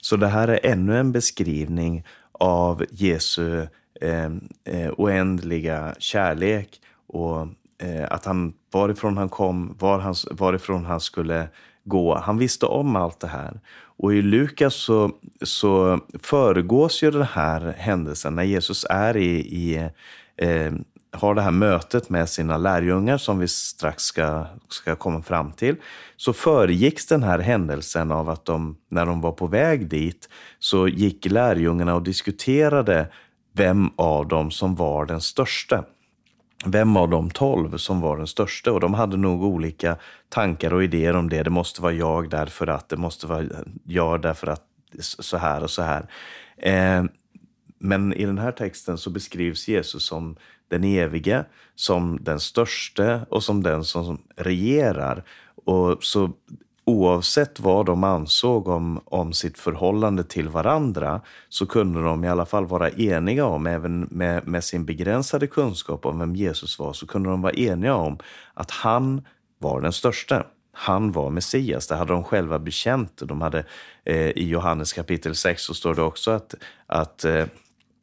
Så 0.00 0.16
det 0.16 0.26
här 0.26 0.48
är 0.48 0.60
ännu 0.62 0.98
en 0.98 1.12
beskrivning 1.12 2.04
av 2.32 2.84
Jesu 2.90 3.66
eh, 4.00 4.30
eh, 4.64 4.90
oändliga 4.96 5.94
kärlek 5.98 6.80
och 7.06 7.40
eh, 7.82 8.06
att 8.10 8.24
han, 8.24 8.52
varifrån 8.72 9.16
han 9.16 9.28
kom, 9.28 9.76
var 9.78 9.98
han, 9.98 10.14
varifrån 10.30 10.84
han 10.84 11.00
skulle 11.00 11.48
gå. 11.88 12.18
Han 12.18 12.38
visste 12.38 12.66
om 12.66 12.96
allt 12.96 13.20
det 13.20 13.28
här. 13.28 13.60
Och 13.98 14.14
i 14.14 14.22
Lukas 14.22 14.74
så, 14.74 15.10
så 15.42 16.00
föregås 16.22 17.02
ju 17.02 17.10
den 17.10 17.22
här 17.22 17.74
händelsen 17.78 18.34
när 18.34 18.42
Jesus 18.42 18.86
är 18.90 19.16
i, 19.16 19.38
i 19.38 19.90
eh, 20.36 20.72
har 21.12 21.34
det 21.34 21.42
här 21.42 21.50
mötet 21.50 22.10
med 22.10 22.28
sina 22.28 22.56
lärjungar 22.56 23.18
som 23.18 23.38
vi 23.38 23.48
strax 23.48 24.02
ska, 24.02 24.46
ska 24.68 24.96
komma 24.96 25.22
fram 25.22 25.52
till, 25.52 25.76
så 26.16 26.32
föregicks 26.32 27.06
den 27.06 27.22
här 27.22 27.38
händelsen 27.38 28.12
av 28.12 28.30
att 28.30 28.44
de, 28.44 28.76
när 28.88 29.06
de 29.06 29.20
var 29.20 29.32
på 29.32 29.46
väg 29.46 29.88
dit, 29.88 30.28
så 30.58 30.88
gick 30.88 31.24
lärjungarna 31.24 31.94
och 31.94 32.02
diskuterade 32.02 33.06
vem 33.52 33.90
av 33.96 34.28
dem 34.28 34.50
som 34.50 34.74
var 34.74 35.06
den 35.06 35.20
största. 35.20 35.84
Vem 36.66 36.96
av 36.96 37.08
de 37.08 37.30
tolv 37.30 37.76
som 37.76 38.00
var 38.00 38.16
den 38.16 38.26
största? 38.26 38.72
Och 38.72 38.80
de 38.80 38.94
hade 38.94 39.16
nog 39.16 39.42
olika 39.42 39.96
tankar 40.28 40.72
och 40.72 40.84
idéer 40.84 41.16
om 41.16 41.28
det. 41.28 41.42
Det 41.42 41.50
måste 41.50 41.82
vara 41.82 41.92
jag 41.92 42.30
därför 42.30 42.66
att, 42.66 42.88
det 42.88 42.96
måste 42.96 43.26
vara 43.26 43.44
jag 43.84 44.22
därför 44.22 44.46
att, 44.46 44.62
så 45.00 45.36
här 45.36 45.62
och 45.62 45.70
så 45.70 45.82
här. 45.82 46.06
Eh, 46.56 47.04
men 47.78 48.12
i 48.12 48.24
den 48.24 48.38
här 48.38 48.52
texten 48.52 48.98
så 48.98 49.10
beskrivs 49.10 49.68
Jesus 49.68 50.06
som 50.06 50.36
den 50.68 50.84
evige, 50.84 51.44
som 51.74 52.18
den 52.20 52.40
störste 52.40 53.20
och 53.30 53.42
som 53.42 53.62
den 53.62 53.84
som 53.84 54.22
regerar. 54.36 55.24
Och 55.64 56.04
så 56.04 56.32
oavsett 56.88 57.60
vad 57.60 57.86
de 57.86 58.04
ansåg 58.04 58.68
om, 58.68 59.00
om 59.04 59.32
sitt 59.32 59.58
förhållande 59.58 60.24
till 60.24 60.48
varandra 60.48 61.20
så 61.48 61.66
kunde 61.66 62.02
de 62.02 62.24
i 62.24 62.28
alla 62.28 62.46
fall 62.46 62.66
vara 62.66 62.90
eniga 62.90 63.46
om, 63.46 63.66
även 63.66 64.00
med, 64.00 64.46
med 64.46 64.64
sin 64.64 64.84
begränsade 64.84 65.46
kunskap 65.46 66.06
om 66.06 66.18
vem 66.18 66.36
Jesus 66.36 66.78
var, 66.78 66.92
så 66.92 67.06
kunde 67.06 67.28
de 67.28 67.42
vara 67.42 67.52
eniga 67.52 67.94
om 67.94 68.18
att 68.54 68.70
han 68.70 69.26
var 69.58 69.80
den 69.80 69.92
största. 69.92 70.46
Han 70.72 71.12
var 71.12 71.30
Messias, 71.30 71.86
det 71.86 71.94
hade 71.94 72.12
de 72.12 72.24
själva 72.24 72.58
bekänt. 72.58 73.22
De 73.24 73.40
hade, 73.40 73.64
eh, 74.04 74.30
I 74.30 74.48
Johannes 74.48 74.92
kapitel 74.92 75.34
6 75.34 75.62
så 75.62 75.74
står 75.74 75.94
det 75.94 76.02
också 76.02 76.30
att, 76.30 76.54
att 76.86 77.24
eh, 77.24 77.44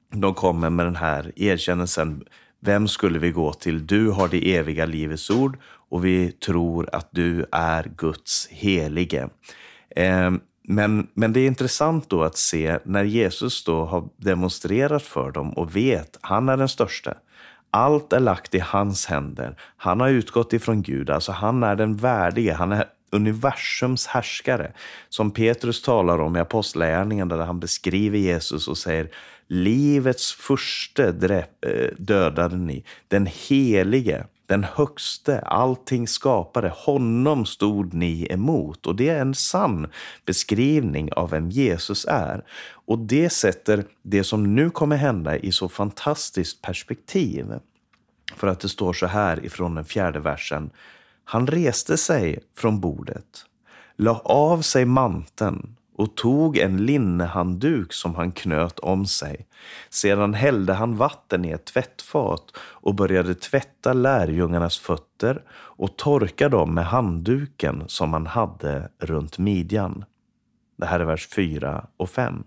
de 0.10 0.34
kommer 0.34 0.70
med 0.70 0.86
den 0.86 0.96
här 0.96 1.32
erkännelsen. 1.36 2.24
Vem 2.66 2.88
skulle 2.88 3.20
vi 3.20 3.32
gå 3.32 3.54
till? 3.54 3.88
Du 3.88 4.10
har 4.10 4.28
det 4.28 4.56
eviga 4.56 4.86
livets 4.86 5.30
ord 5.30 5.58
och 5.90 6.06
vi 6.06 6.32
tror 6.32 6.90
att 6.92 7.08
du 7.12 7.46
är 7.52 7.92
Guds 7.98 8.48
helige. 8.52 9.30
Eh, 9.96 10.32
men, 10.68 11.08
men 11.14 11.34
det 11.34 11.40
är 11.40 11.48
intressant 11.48 12.10
då 12.10 12.24
att 12.24 12.38
se 12.38 12.80
när 12.84 13.04
Jesus 13.04 13.64
då 13.64 13.86
har 13.86 14.10
demonstrerat 14.18 15.04
för 15.04 15.32
dem 15.32 15.54
och 15.54 15.76
vet, 15.76 16.18
han 16.22 16.50
är 16.50 16.58
den 16.58 16.70
största. 16.70 17.14
Allt 17.72 18.14
är 18.14 18.20
lagt 18.20 18.56
i 18.56 18.60
hans 18.60 19.06
händer. 19.06 19.56
Han 19.78 20.00
har 20.00 20.10
utgått 20.10 20.54
ifrån 20.54 20.82
Gud, 20.82 21.10
alltså 21.10 21.32
han 21.32 21.64
är 21.64 21.76
den 21.76 21.98
värdige, 21.98 22.54
han 22.54 22.72
är 22.72 22.86
universums 23.12 24.08
härskare. 24.08 24.72
Som 25.10 25.32
Petrus 25.32 25.82
talar 25.82 26.20
om 26.20 26.36
i 26.36 26.40
Apostlagärningarna 26.40 27.38
där 27.38 27.46
han 27.46 27.60
beskriver 27.60 28.18
Jesus 28.18 28.68
och 28.68 28.78
säger 28.78 29.10
Livets 29.48 30.34
furste 30.34 31.46
eh, 31.62 31.90
dödade 31.98 32.58
ni, 32.58 32.84
den 33.08 33.26
helige, 33.26 34.26
den 34.46 34.64
högste, 34.64 35.40
allting 35.40 36.08
skapade, 36.08 36.70
honom 36.76 37.46
stod 37.46 37.94
ni 37.94 38.28
emot. 38.30 38.88
Och 38.88 38.96
det 38.96 39.10
är 39.10 39.22
en 39.22 39.36
sann 39.36 39.88
beskrivning 40.26 41.14
av 41.14 41.30
vem 41.30 41.50
Jesus 41.50 42.06
är. 42.06 42.44
Och 42.86 43.00
det 43.00 43.30
sätter 43.30 43.86
det 44.02 44.24
som 44.24 44.56
nu 44.56 44.70
kommer 44.70 44.96
hända 44.96 45.38
i 45.38 45.52
så 45.52 45.70
fantastiskt 45.70 46.62
perspektiv. 46.62 47.54
För 48.36 48.48
att 48.48 48.60
det 48.60 48.70
står 48.70 48.94
så 48.94 49.06
här 49.06 49.46
ifrån 49.46 49.76
den 49.76 49.86
fjärde 49.86 50.20
versen. 50.20 50.70
Han 51.24 51.48
reste 51.48 51.98
sig 51.98 52.40
från 52.58 52.80
bordet, 52.80 53.46
la 53.98 54.20
av 54.20 54.62
sig 54.62 54.86
manteln 54.86 55.75
och 55.96 56.16
tog 56.16 56.58
en 56.58 56.86
linnehandduk 56.86 57.94
som 57.94 58.16
han 58.16 58.32
knöt 58.32 58.80
om 58.80 59.06
sig. 59.06 59.48
Sedan 59.90 60.34
hällde 60.34 60.74
han 60.74 60.98
vatten 60.98 61.46
i 61.46 61.52
ett 61.52 61.66
tvättfat 61.66 62.44
och 62.58 62.96
började 62.96 63.36
tvätta 63.36 63.94
lärjungarnas 63.94 64.78
fötter 64.78 65.42
och 65.52 65.98
torka 65.98 66.50
dem 66.50 66.74
med 66.74 66.86
handduken 66.86 67.84
som 67.88 68.14
han 68.14 68.28
hade 68.28 68.90
runt 69.00 69.38
midjan. 69.38 70.06
Det 70.78 70.86
här 70.86 71.00
är 71.00 71.06
vers 71.06 71.28
4 71.28 71.88
och 71.98 72.10
5. 72.10 72.44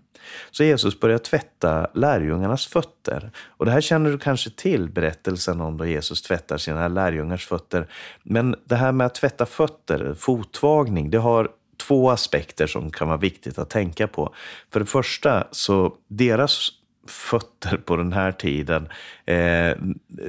Så 0.51 0.63
Jesus 0.63 0.99
börjar 0.99 1.17
tvätta 1.17 1.87
lärjungarnas 1.93 2.67
fötter. 2.67 3.31
Och 3.47 3.65
det 3.65 3.71
här 3.71 3.81
känner 3.81 4.11
du 4.11 4.17
kanske 4.17 4.49
till, 4.49 4.89
berättelsen 4.89 5.61
om 5.61 5.77
då 5.77 5.85
Jesus 5.85 6.21
tvättar 6.21 6.57
sina 6.57 6.87
lärjungars 6.87 7.47
fötter. 7.47 7.87
Men 8.23 8.55
det 8.65 8.75
här 8.75 8.91
med 8.91 9.07
att 9.07 9.15
tvätta 9.15 9.45
fötter, 9.45 10.13
fotvagning, 10.13 11.09
det 11.09 11.17
har 11.17 11.49
två 11.87 12.09
aspekter 12.09 12.67
som 12.67 12.91
kan 12.91 13.07
vara 13.07 13.17
viktigt 13.17 13.59
att 13.59 13.69
tänka 13.69 14.07
på. 14.07 14.33
För 14.73 14.79
det 14.79 14.85
första, 14.85 15.47
så 15.51 15.93
deras 16.07 16.69
fötter 17.07 17.77
på 17.77 17.95
den 17.95 18.13
här 18.13 18.31
tiden 18.31 18.89
eh, 19.25 19.77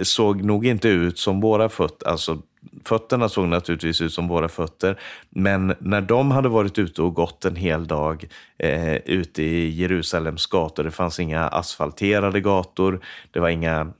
såg 0.03 0.43
nog 0.45 0.67
inte 0.67 0.89
ut 0.89 1.19
som 1.19 1.41
våra 1.41 1.69
fötter. 1.69 2.09
Alltså, 2.09 2.43
fötterna 2.85 3.29
såg 3.29 3.49
naturligtvis 3.49 4.01
ut 4.01 4.13
som 4.13 4.29
våra 4.29 4.49
fötter, 4.49 5.01
men 5.31 5.75
när 5.79 6.01
de 6.01 6.31
hade 6.31 6.49
varit 6.49 6.79
ute 6.79 7.03
och 7.03 7.15
gått 7.15 7.45
en 7.45 7.57
hel 7.57 7.87
dag 7.87 8.25
eh, 8.59 8.95
ute 8.95 9.43
i 9.43 9.69
Jerusalems 9.69 10.47
gator, 10.47 10.85
det 10.85 10.91
fanns 10.91 11.21
inga 11.21 11.49
asfalterade 11.49 12.41
gator, 12.41 13.01
det 13.31 13.41
var 13.41 13.49
inga 13.49 13.93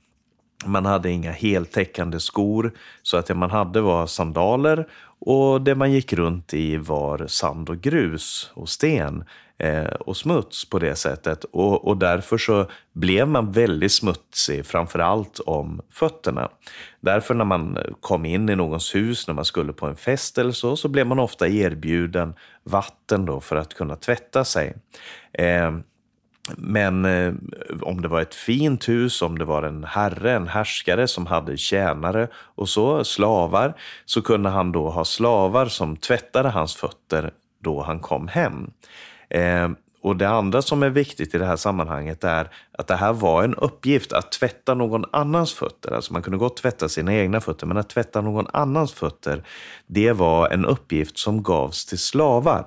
man 0.65 0.85
hade 0.85 1.09
inga 1.09 1.31
heltäckande 1.31 2.19
skor, 2.19 2.71
så 3.01 3.17
att 3.17 3.25
det 3.25 3.35
man 3.35 3.51
hade 3.51 3.81
var 3.81 4.07
sandaler 4.07 4.87
och 5.25 5.61
det 5.61 5.75
man 5.75 5.91
gick 5.91 6.13
runt 6.13 6.53
i 6.53 6.77
var 6.77 7.27
sand 7.27 7.69
och 7.69 7.81
grus 7.81 8.51
och 8.53 8.69
sten 8.69 9.23
eh, 9.57 9.83
och 9.83 10.17
smuts 10.17 10.69
på 10.69 10.79
det 10.79 10.95
sättet. 10.95 11.43
Och, 11.43 11.87
och 11.87 11.97
därför 11.97 12.37
så 12.37 12.65
blev 12.93 13.27
man 13.27 13.51
väldigt 13.51 13.91
smutsig, 13.91 14.65
framför 14.65 14.99
allt 14.99 15.39
om 15.39 15.81
fötterna. 15.89 16.49
Därför 16.99 17.33
när 17.33 17.45
man 17.45 17.77
kom 17.99 18.25
in 18.25 18.49
i 18.49 18.55
någons 18.55 18.95
hus, 18.95 19.27
när 19.27 19.35
man 19.35 19.45
skulle 19.45 19.73
på 19.73 19.85
en 19.87 19.95
fest 19.95 20.37
eller 20.37 20.51
så, 20.51 20.75
så 20.75 20.87
blev 20.87 21.07
man 21.07 21.19
ofta 21.19 21.47
erbjuden 21.47 22.33
vatten 22.63 23.25
då 23.25 23.39
för 23.39 23.55
att 23.55 23.73
kunna 23.73 23.95
tvätta 23.95 24.43
sig. 24.43 24.73
Eh, 25.33 25.71
men 26.57 27.05
eh, 27.05 27.33
om 27.81 28.01
det 28.01 28.07
var 28.07 28.21
ett 28.21 28.35
fint 28.35 28.89
hus, 28.89 29.21
om 29.21 29.37
det 29.37 29.45
var 29.45 29.63
en 29.63 29.83
herre, 29.83 30.31
en 30.31 30.47
härskare 30.47 31.07
som 31.07 31.25
hade 31.25 31.57
tjänare 31.57 32.27
och 32.35 32.69
så, 32.69 33.03
slavar, 33.03 33.73
så 34.05 34.21
kunde 34.21 34.49
han 34.49 34.71
då 34.71 34.89
ha 34.89 35.05
slavar 35.05 35.65
som 35.65 35.97
tvättade 35.97 36.49
hans 36.49 36.75
fötter 36.75 37.33
då 37.59 37.81
han 37.81 37.99
kom 37.99 38.27
hem. 38.27 38.71
Eh, 39.29 39.69
och 40.03 40.15
det 40.15 40.29
andra 40.29 40.61
som 40.61 40.83
är 40.83 40.89
viktigt 40.89 41.35
i 41.35 41.37
det 41.37 41.45
här 41.45 41.55
sammanhanget 41.55 42.23
är 42.23 42.49
att 42.71 42.87
det 42.87 42.95
här 42.95 43.13
var 43.13 43.43
en 43.43 43.55
uppgift 43.55 44.13
att 44.13 44.31
tvätta 44.31 44.73
någon 44.73 45.05
annans 45.11 45.53
fötter. 45.53 45.91
Alltså 45.91 46.13
man 46.13 46.21
kunde 46.21 46.37
gott 46.37 46.57
tvätta 46.57 46.89
sina 46.89 47.13
egna 47.13 47.41
fötter, 47.41 47.67
men 47.67 47.77
att 47.77 47.89
tvätta 47.89 48.21
någon 48.21 48.47
annans 48.53 48.93
fötter, 48.93 49.43
det 49.87 50.11
var 50.11 50.49
en 50.49 50.65
uppgift 50.65 51.17
som 51.17 51.43
gavs 51.43 51.85
till 51.85 51.99
slavar 51.99 52.65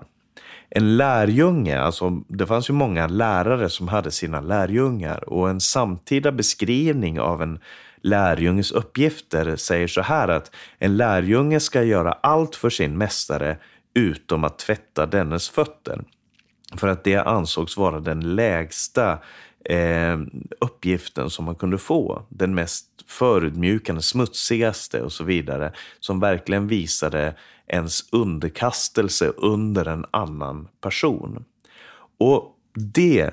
en 0.77 0.97
lärjunge, 0.97 1.81
alltså 1.81 2.11
det 2.29 2.47
fanns 2.47 2.71
ju 2.71 2.75
många 2.75 3.07
lärare 3.07 3.69
som 3.69 3.89
hade 3.89 4.11
sina 4.11 4.41
lärjungar 4.41 5.29
och 5.29 5.51
en 5.51 5.61
samtida 5.61 6.33
beskrivning 6.33 7.21
av 7.21 7.43
en 7.43 7.59
lärjunges 8.03 8.73
uppgifter 8.73 9.57
säger 9.57 9.87
så 9.87 10.03
här 10.03 10.29
att 10.29 10.55
en 10.79 10.97
lärjunge 10.97 11.61
ska 11.61 11.83
göra 11.83 12.13
allt 12.13 12.57
för 12.57 12.71
sin 12.71 12.99
mästare 12.99 13.57
utom 13.95 14.45
att 14.45 14.59
tvätta 14.59 15.07
dennes 15.07 15.49
fötter. 15.49 16.05
För 16.77 16.89
att 16.89 17.05
det 17.05 17.17
ansågs 17.17 17.77
vara 17.77 18.01
den 18.01 18.35
lägsta 18.35 19.19
eh, 19.65 20.19
uppgiften 20.61 21.31
som 21.31 21.45
man 21.45 21.55
kunde 21.55 21.79
få. 21.79 22.27
Den 22.29 22.55
mest 22.55 22.87
förödmjukande, 23.07 24.03
smutsigaste 24.03 25.03
och 25.03 25.13
så 25.13 25.25
vidare. 25.25 25.73
Som 26.01 26.21
verkligen 26.21 26.67
visade 26.67 27.35
ens 27.67 28.13
underkastelse 28.13 29.29
under 29.29 29.89
en 29.89 30.05
annan 30.11 30.69
person. 30.81 31.45
Och 32.19 32.57
det 32.75 33.31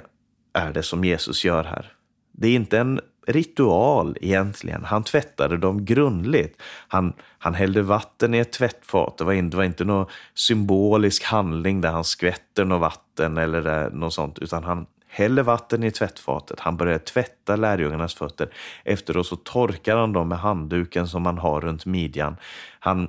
är 0.53 0.73
det 0.73 0.83
som 0.83 1.03
Jesus 1.03 1.45
gör 1.45 1.63
här. 1.63 1.93
Det 2.31 2.47
är 2.47 2.55
inte 2.55 2.79
en 2.79 3.01
ritual 3.27 4.17
egentligen. 4.21 4.83
Han 4.85 5.03
tvättade 5.03 5.57
dem 5.57 5.85
grundligt. 5.85 6.61
Han, 6.87 7.13
han 7.37 7.53
hällde 7.53 7.81
vatten 7.81 8.33
i 8.33 8.37
ett 8.37 8.51
tvättfat. 8.51 9.17
Det 9.17 9.23
var 9.23 9.33
inte, 9.33 9.53
det 9.53 9.57
var 9.57 9.63
inte 9.63 9.85
någon 9.85 10.05
symbolisk 10.33 11.23
handling 11.23 11.81
där 11.81 11.91
han 11.91 12.03
skvätter 12.03 12.65
något 12.65 12.81
vatten 12.81 13.37
eller 13.37 13.61
där, 13.61 13.89
något 13.89 14.13
sånt, 14.13 14.39
utan 14.39 14.63
han 14.63 14.85
häller 15.07 15.43
vatten 15.43 15.83
i 15.83 15.91
tvättfatet. 15.91 16.59
Han 16.59 16.77
börjar 16.77 16.97
tvätta 16.97 17.55
lärjungarnas 17.55 18.13
fötter. 18.13 18.49
Efteråt 18.83 19.27
så 19.27 19.35
torkar 19.35 19.97
han 19.97 20.13
dem 20.13 20.27
med 20.27 20.39
handduken 20.39 21.07
som 21.07 21.25
han 21.25 21.37
har 21.37 21.61
runt 21.61 21.85
midjan. 21.85 22.35
Han 22.79 23.07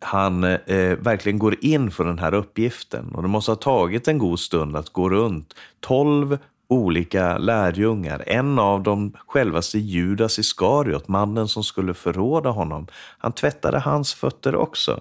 han 0.00 0.44
eh, 0.44 0.96
verkligen 0.98 1.38
går 1.38 1.56
in 1.60 1.90
för 1.90 2.04
den 2.04 2.18
här 2.18 2.34
uppgiften. 2.34 3.14
Och 3.14 3.22
det 3.22 3.28
måste 3.28 3.50
ha 3.50 3.56
tagit 3.56 4.08
en 4.08 4.18
god 4.18 4.40
stund 4.40 4.76
att 4.76 4.90
gå 4.90 5.10
runt 5.10 5.54
tolv 5.80 6.38
olika 6.68 7.38
lärjungar. 7.38 8.24
En 8.26 8.58
av 8.58 8.82
dem 8.82 9.12
självaste 9.26 9.78
Judas 9.78 10.38
Iskariot, 10.38 11.08
mannen 11.08 11.48
som 11.48 11.64
skulle 11.64 11.94
förråda 11.94 12.50
honom. 12.50 12.86
Han 13.18 13.32
tvättade 13.32 13.78
hans 13.78 14.14
fötter 14.14 14.56
också. 14.56 15.00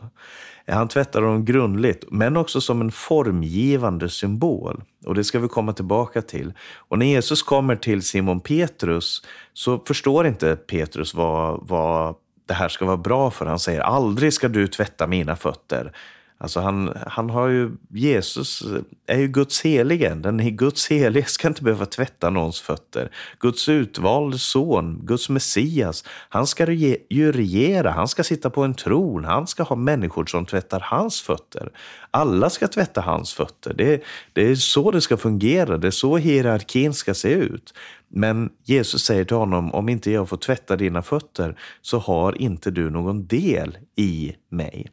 Han 0.67 0.87
tvättade 0.87 1.25
dem 1.25 1.45
grundligt, 1.45 2.05
men 2.11 2.37
också 2.37 2.61
som 2.61 2.81
en 2.81 2.91
formgivande 2.91 4.09
symbol. 4.09 4.83
Och 5.05 5.15
det 5.15 5.23
ska 5.23 5.39
vi 5.39 5.47
komma 5.47 5.73
tillbaka 5.73 6.21
till. 6.21 6.53
Och 6.77 6.99
när 6.99 7.05
Jesus 7.05 7.43
kommer 7.43 7.75
till 7.75 8.01
Simon 8.01 8.39
Petrus 8.39 9.21
så 9.53 9.79
förstår 9.79 10.27
inte 10.27 10.55
Petrus 10.55 11.13
vad, 11.13 11.67
vad 11.67 12.15
det 12.45 12.53
här 12.53 12.69
ska 12.69 12.85
vara 12.85 12.97
bra 12.97 13.31
för. 13.31 13.45
Han 13.45 13.59
säger 13.59 13.81
aldrig 13.81 14.33
ska 14.33 14.47
du 14.47 14.67
tvätta 14.67 15.07
mina 15.07 15.35
fötter. 15.35 15.91
Alltså 16.43 16.59
han, 16.59 16.97
han 17.07 17.29
har 17.29 17.47
ju, 17.47 17.71
Jesus 17.89 18.63
är 19.07 19.17
ju 19.17 19.27
Guds 19.27 19.61
helige. 19.61 20.15
Den 20.15 20.39
är 20.39 20.49
Guds 20.49 20.87
helige 20.91 21.25
ska 21.25 21.47
inte 21.47 21.63
behöva 21.63 21.85
tvätta 21.85 22.29
någons 22.29 22.61
fötter. 22.61 23.11
Guds 23.39 23.69
utvalde 23.69 24.37
son, 24.37 24.99
Guds 25.03 25.29
Messias, 25.29 26.03
han 26.29 26.47
ska 26.47 26.71
ju 27.09 27.31
regera, 27.31 27.91
han 27.91 28.07
ska 28.07 28.23
sitta 28.23 28.49
på 28.49 28.63
en 28.63 28.73
tron, 28.73 29.25
han 29.25 29.47
ska 29.47 29.63
ha 29.63 29.75
människor 29.75 30.25
som 30.25 30.45
tvättar 30.45 30.79
hans 30.79 31.21
fötter. 31.21 31.71
Alla 32.11 32.49
ska 32.49 32.67
tvätta 32.67 33.01
hans 33.01 33.33
fötter. 33.33 33.73
Det, 33.73 34.03
det 34.33 34.51
är 34.51 34.55
så 34.55 34.91
det 34.91 35.01
ska 35.01 35.17
fungera, 35.17 35.77
det 35.77 35.87
är 35.87 35.91
så 35.91 36.17
hierarkin 36.17 36.93
ska 36.93 37.13
se 37.13 37.33
ut. 37.33 37.73
Men 38.15 38.49
Jesus 38.63 39.03
säger 39.03 39.25
till 39.25 39.37
honom, 39.37 39.71
om 39.73 39.89
inte 39.89 40.11
jag 40.11 40.29
får 40.29 40.37
tvätta 40.37 40.75
dina 40.75 41.01
fötter 41.01 41.59
så 41.81 41.97
har 41.97 42.41
inte 42.41 42.71
du 42.71 42.89
någon 42.89 43.27
del 43.27 43.77
i 43.95 44.35
mig. 44.49 44.87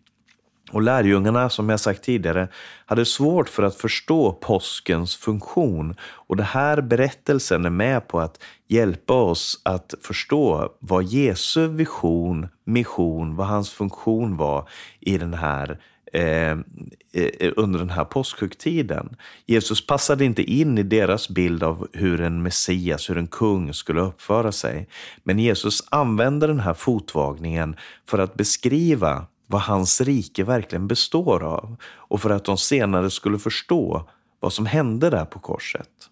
Och 0.73 0.83
lärjungarna, 0.83 1.51
som 1.51 1.69
jag 1.69 1.81
sagt 1.81 2.05
tidigare, 2.05 2.49
hade 2.87 3.05
svårt 3.05 3.49
för 3.49 3.63
att 3.63 3.75
förstå 3.75 4.33
påskens 4.33 5.17
funktion. 5.17 5.95
Och 6.01 6.37
den 6.37 6.47
här 6.47 6.81
berättelsen 6.81 7.65
är 7.65 7.71
med 7.71 8.09
på 8.09 8.21
att 8.21 8.43
hjälpa 8.69 9.15
oss 9.15 9.61
att 9.65 9.95
förstå 10.03 10.73
vad 10.79 11.05
Jesu 11.05 11.69
vision, 11.69 12.49
mission, 12.65 13.37
vad 13.37 13.47
hans 13.47 13.71
funktion 13.71 14.37
var 14.37 14.69
i 15.01 15.19
den 15.19 15.35
här 15.35 15.81
Eh, 16.13 16.51
eh, 17.13 17.53
under 17.57 17.79
den 17.79 17.91
här 17.91 18.05
påskhögtiden. 18.05 19.17
Jesus 19.47 19.87
passade 19.87 20.25
inte 20.25 20.43
in 20.43 20.79
i 20.79 20.83
deras 20.83 21.29
bild 21.29 21.63
av 21.63 21.89
hur 21.93 22.21
en 22.21 22.43
Messias, 22.43 23.11
hur 23.11 23.19
en 23.19 23.27
kung 23.27 23.75
skulle 23.75 24.01
uppföra 24.01 24.53
sig. 24.53 24.89
Men 25.23 25.39
Jesus 25.39 25.89
använder 25.91 26.49
den 26.49 26.61
här 26.61 26.75
fotvagningen 26.75 27.77
för 28.07 28.19
att 28.19 28.35
beskriva 28.35 29.27
vad 29.47 29.61
hans 29.61 30.01
rike 30.01 30.45
verkligen 30.45 30.87
består 30.87 31.43
av 31.43 31.77
och 31.85 32.21
för 32.21 32.31
att 32.31 32.45
de 32.45 32.59
senare 32.59 33.11
skulle 33.11 33.39
förstå 33.39 34.09
vad 34.41 34.53
som 34.53 34.67
hände 34.67 35.11
där 35.11 35.25
på 35.25 35.39
korset. 35.39 36.10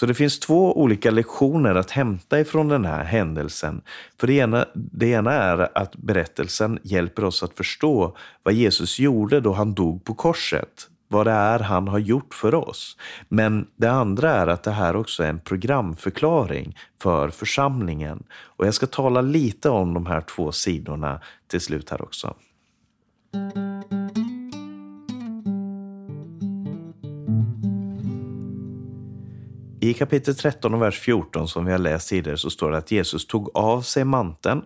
Så 0.00 0.06
det 0.06 0.14
finns 0.14 0.38
två 0.38 0.80
olika 0.80 1.10
lektioner 1.10 1.74
att 1.74 1.90
hämta 1.90 2.40
ifrån 2.40 2.68
den 2.68 2.84
här 2.84 3.04
händelsen. 3.04 3.82
För 4.20 4.26
det 4.26 4.32
ena, 4.32 4.66
det 4.74 5.06
ena 5.06 5.32
är 5.32 5.78
att 5.78 5.96
berättelsen 5.96 6.78
hjälper 6.82 7.24
oss 7.24 7.42
att 7.42 7.56
förstå 7.56 8.16
vad 8.42 8.54
Jesus 8.54 8.98
gjorde 8.98 9.40
då 9.40 9.52
han 9.52 9.74
dog 9.74 10.04
på 10.04 10.14
korset. 10.14 10.88
Vad 11.08 11.26
det 11.26 11.32
är 11.32 11.58
han 11.58 11.88
har 11.88 11.98
gjort 11.98 12.34
för 12.34 12.54
oss. 12.54 12.96
Men 13.28 13.66
det 13.76 13.90
andra 13.90 14.30
är 14.30 14.46
att 14.46 14.62
det 14.62 14.70
här 14.70 14.96
också 14.96 15.22
är 15.22 15.28
en 15.28 15.40
programförklaring 15.40 16.78
för 17.02 17.28
församlingen. 17.28 18.22
Och 18.32 18.66
jag 18.66 18.74
ska 18.74 18.86
tala 18.86 19.20
lite 19.20 19.70
om 19.70 19.94
de 19.94 20.06
här 20.06 20.20
två 20.20 20.52
sidorna 20.52 21.20
till 21.48 21.60
slut 21.60 21.90
här 21.90 22.02
också. 22.02 22.34
I 29.86 29.94
kapitel 29.94 30.34
13 30.34 30.74
och 30.74 30.82
vers 30.82 30.98
14 30.98 31.48
som 31.48 31.64
vi 31.64 31.72
har 31.72 31.78
läst 31.78 32.08
tidigare 32.08 32.38
så 32.38 32.50
står 32.50 32.70
det 32.70 32.78
att 32.78 32.90
Jesus 32.90 33.26
tog 33.26 33.50
av 33.54 33.82
sig 33.82 34.04
manteln 34.04 34.62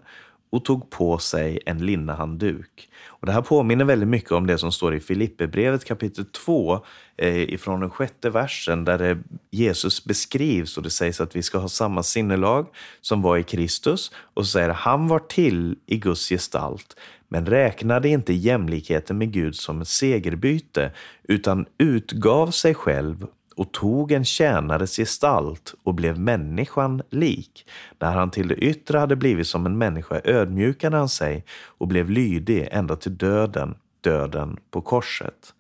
och 0.53 0.65
tog 0.65 0.91
på 0.91 1.19
sig 1.19 1.61
en 1.67 1.87
linnehandduk. 1.87 2.89
Och 3.07 3.27
det 3.27 3.33
här 3.33 3.43
påminner 3.43 3.85
väldigt 3.85 4.09
mycket 4.09 4.33
om 4.33 4.47
det 4.47 4.59
som 4.59 4.73
står 4.73 4.95
i 4.95 5.01
Filipperbrevet 5.01 5.85
kapitel 5.85 6.25
2 6.25 6.85
eh, 7.17 7.43
ifrån 7.43 7.81
den 7.81 7.91
sjätte 7.91 8.31
versen 8.31 8.85
där 8.85 8.99
det, 8.99 9.19
Jesus 9.51 10.05
beskrivs 10.05 10.77
och 10.77 10.83
det 10.83 10.91
sägs 10.91 11.21
att 11.21 11.37
vi 11.37 11.43
ska 11.43 11.59
ha 11.59 11.69
samma 11.69 12.03
sinnelag 12.03 12.67
som 13.01 13.23
var 13.23 13.37
i 13.37 13.43
Kristus. 13.43 14.13
Och 14.35 14.47
så 14.47 14.51
säger 14.51 14.69
det, 14.69 14.75
han 14.75 15.09
var 15.09 15.19
till 15.19 15.77
i 15.87 15.97
Guds 15.97 16.29
gestalt 16.29 16.97
men 17.29 17.47
räknade 17.47 18.09
inte 18.09 18.33
jämlikheten 18.33 19.19
med 19.19 19.33
Gud 19.33 19.55
som 19.57 19.81
ett 19.81 19.89
segerbyte 19.89 20.93
utan 21.23 21.67
utgav 21.79 22.51
sig 22.51 22.75
själv 22.75 23.27
och 23.61 23.73
tog 23.73 24.13
en 24.13 24.25
tjänares 24.25 24.97
gestalt 24.97 25.75
och 25.85 25.95
blev 25.95 26.19
människan 26.19 27.03
lik. 27.11 27.67
När 27.99 28.13
han 28.13 28.31
till 28.31 28.49
det 28.49 28.55
yttre 28.55 28.99
hade 28.99 29.17
blivit 29.17 29.47
som 29.47 29.67
en 29.67 29.79
människa 29.79 30.21
ödmjukade 30.25 30.97
han 30.97 31.09
sig 31.09 31.45
och 31.79 31.89
blev 31.89 32.11
lydig 32.11 32.69
ända 32.73 32.97
till 32.97 33.17
döden, 33.17 33.75
döden 34.01 34.57
på 34.71 34.81
korset. 34.81 35.55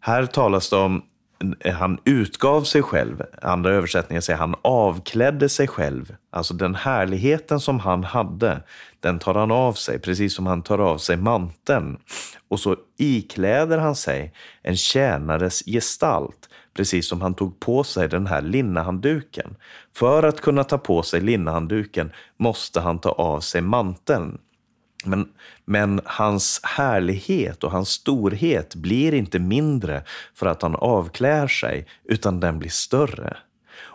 Här 0.00 0.26
talas 0.26 0.70
det 0.70 0.76
om 0.76 1.02
han 1.74 1.98
utgav 2.04 2.62
sig 2.62 2.82
själv. 2.82 3.22
Andra 3.42 3.72
översättningar 3.72 4.20
säger 4.20 4.38
han 4.38 4.54
avklädde 4.62 5.48
sig 5.48 5.68
själv. 5.68 6.16
Alltså 6.30 6.54
den 6.54 6.74
härligheten 6.74 7.60
som 7.60 7.80
han 7.80 8.04
hade, 8.04 8.62
den 9.00 9.18
tar 9.18 9.34
han 9.34 9.50
av 9.50 9.72
sig, 9.72 9.98
precis 9.98 10.34
som 10.34 10.46
han 10.46 10.62
tar 10.62 10.78
av 10.78 10.98
sig 10.98 11.16
manteln. 11.16 11.98
Och 12.48 12.60
så 12.60 12.76
ikläder 12.98 13.78
han 13.78 13.96
sig 13.96 14.32
en 14.62 14.76
tjänares 14.76 15.62
gestalt, 15.66 16.48
precis 16.76 17.08
som 17.08 17.20
han 17.20 17.34
tog 17.34 17.60
på 17.60 17.84
sig 17.84 18.08
den 18.08 18.26
här 18.26 18.42
linnehandduken. 18.42 19.56
För 19.94 20.22
att 20.22 20.40
kunna 20.40 20.64
ta 20.64 20.78
på 20.78 21.02
sig 21.02 21.20
linnehandduken 21.20 22.12
måste 22.36 22.80
han 22.80 22.98
ta 22.98 23.10
av 23.10 23.40
sig 23.40 23.60
manteln. 23.60 24.38
Men, 25.04 25.28
men 25.64 26.00
hans 26.04 26.60
härlighet 26.62 27.64
och 27.64 27.70
hans 27.70 27.88
storhet 27.88 28.74
blir 28.74 29.14
inte 29.14 29.38
mindre 29.38 30.02
för 30.34 30.46
att 30.46 30.62
han 30.62 30.76
avklär 30.76 31.48
sig, 31.48 31.86
utan 32.04 32.40
den 32.40 32.58
blir 32.58 32.70
större. 32.70 33.36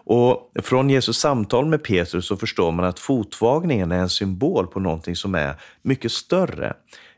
Och 0.04 0.52
från 0.64 0.90
Jesus 0.90 1.18
samtal 1.18 1.66
med 1.66 1.84
Petrus 1.84 2.28
så 2.28 2.38
förstår 2.38 2.72
man 2.72 2.86
att 2.86 3.00
fotvagningen 3.00 3.92
är 3.92 4.00
en 4.00 4.10
symbol 4.10 4.68
på 4.68 4.80
någonting 4.80 5.16
som 5.16 5.36
är 5.36 5.56
mycket 5.82 6.12
större. 6.12 6.74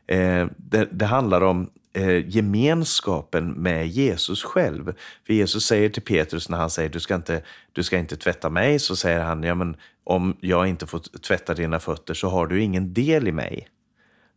Eh, 0.06 0.46
det, 0.56 0.88
det 0.92 1.06
handlar 1.06 1.40
om 1.40 1.70
eh, 1.94 2.28
gemenskapen 2.28 3.52
med 3.52 3.88
Jesus 3.88 4.42
själv. 4.42 4.94
För 5.26 5.32
Jesus 5.34 5.66
säger 5.66 5.88
till 5.88 6.02
Petrus 6.02 6.48
när 6.48 6.58
han 6.58 6.70
säger 6.70 6.88
du 6.88 7.00
ska 7.00 7.14
inte, 7.14 7.42
du 7.72 7.82
ska 7.82 7.98
inte 7.98 8.16
tvätta 8.16 8.50
mig, 8.50 8.78
så 8.78 8.96
säger 8.96 9.20
han 9.20 9.42
ja, 9.42 9.54
men 9.54 9.76
om 10.04 10.36
jag 10.40 10.66
inte 10.66 10.86
får 10.86 10.98
tvätta 10.98 11.54
dina 11.54 11.80
fötter 11.80 12.14
så 12.14 12.28
har 12.28 12.46
du 12.46 12.62
ingen 12.62 12.94
del 12.94 13.28
i 13.28 13.32
mig. 13.32 13.68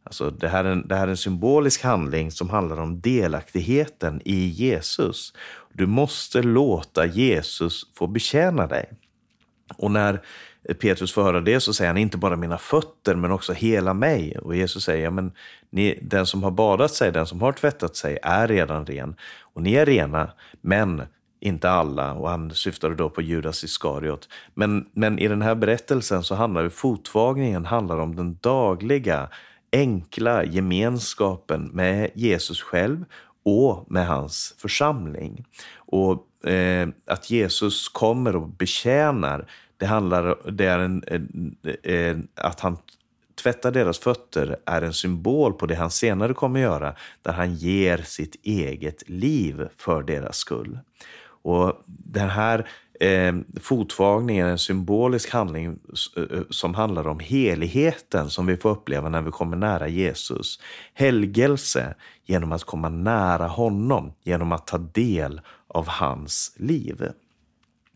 Alltså 0.03 0.29
det, 0.29 0.47
här 0.47 0.65
är 0.65 0.71
en, 0.71 0.87
det 0.87 0.95
här 0.95 1.07
är 1.07 1.11
en 1.11 1.17
symbolisk 1.17 1.83
handling 1.83 2.31
som 2.31 2.49
handlar 2.49 2.81
om 2.81 3.01
delaktigheten 3.01 4.21
i 4.25 4.47
Jesus. 4.47 5.33
Du 5.73 5.85
måste 5.85 6.41
låta 6.41 7.05
Jesus 7.05 7.85
få 7.95 8.07
betjäna 8.07 8.67
dig. 8.67 8.91
Och 9.77 9.91
när 9.91 10.21
Petrus 10.79 11.13
får 11.13 11.23
höra 11.23 11.41
det 11.41 11.59
så 11.59 11.73
säger 11.73 11.89
han 11.89 11.97
inte 11.97 12.17
bara 12.17 12.35
mina 12.35 12.57
fötter 12.57 13.15
men 13.15 13.31
också 13.31 13.53
hela 13.53 13.93
mig. 13.93 14.37
Och 14.37 14.55
Jesus 14.55 14.83
säger, 14.83 15.03
ja, 15.03 15.11
men 15.11 15.31
ni, 15.69 15.99
den 16.01 16.25
som 16.25 16.43
har 16.43 16.51
badat 16.51 16.93
sig, 16.93 17.11
den 17.11 17.25
som 17.25 17.41
har 17.41 17.51
tvättat 17.51 17.95
sig 17.95 18.17
är 18.23 18.47
redan 18.47 18.85
ren. 18.85 19.15
Och 19.41 19.61
ni 19.61 19.73
är 19.73 19.85
rena, 19.85 20.31
men 20.61 21.01
inte 21.39 21.69
alla. 21.69 22.13
Och 22.13 22.29
han 22.29 22.51
syftade 22.51 22.95
då 22.95 23.09
på 23.09 23.21
Judas 23.21 23.63
Iskariot. 23.63 24.29
Men, 24.53 24.85
men 24.93 25.19
i 25.19 25.27
den 25.27 25.41
här 25.41 25.55
berättelsen 25.55 26.23
så 26.23 26.35
handlar 26.35 26.63
ju 26.63 26.69
fotvagningen 26.69 27.65
handlar 27.65 27.97
om 27.97 28.15
den 28.15 28.37
dagliga 28.41 29.29
enkla 29.71 30.45
gemenskapen 30.45 31.69
med 31.73 32.11
Jesus 32.13 32.61
själv 32.61 33.05
och 33.45 33.91
med 33.91 34.07
hans 34.07 34.55
församling. 34.57 35.45
Och 35.75 36.47
eh, 36.49 36.87
att 37.05 37.29
Jesus 37.29 37.89
kommer 37.89 38.35
och 38.35 38.49
betjänar, 38.49 39.47
det 39.77 39.85
handlar, 39.85 40.51
det 40.51 40.65
är 40.65 40.79
en, 40.79 41.03
en, 41.83 42.27
att 42.35 42.59
han 42.59 42.77
tvättar 43.43 43.71
deras 43.71 43.99
fötter 43.99 44.57
är 44.65 44.81
en 44.81 44.93
symbol 44.93 45.53
på 45.53 45.65
det 45.65 45.75
han 45.75 45.91
senare 45.91 46.33
kommer 46.33 46.59
göra, 46.59 46.95
där 47.21 47.33
han 47.33 47.53
ger 47.53 47.97
sitt 47.97 48.35
eget 48.43 49.09
liv 49.09 49.67
för 49.77 50.03
deras 50.03 50.37
skull. 50.37 50.79
Och 51.41 51.83
den 51.85 52.29
här 52.29 52.69
eh, 52.99 53.35
fotvagningen 53.61 54.47
är 54.47 54.51
en 54.51 54.57
symbolisk 54.57 55.29
handling 55.29 55.79
eh, 56.17 56.41
som 56.49 56.73
handlar 56.73 57.07
om 57.07 57.19
heligheten 57.19 58.29
som 58.29 58.45
vi 58.45 58.57
får 58.57 58.69
uppleva 58.69 59.09
när 59.09 59.21
vi 59.21 59.31
kommer 59.31 59.57
nära 59.57 59.87
Jesus. 59.87 60.59
Helgelse 60.93 61.95
genom 62.25 62.51
att 62.51 62.63
komma 62.63 62.89
nära 62.89 63.47
honom, 63.47 64.13
genom 64.23 64.51
att 64.51 64.67
ta 64.67 64.77
del 64.77 65.41
av 65.67 65.87
hans 65.87 66.53
liv. 66.57 67.11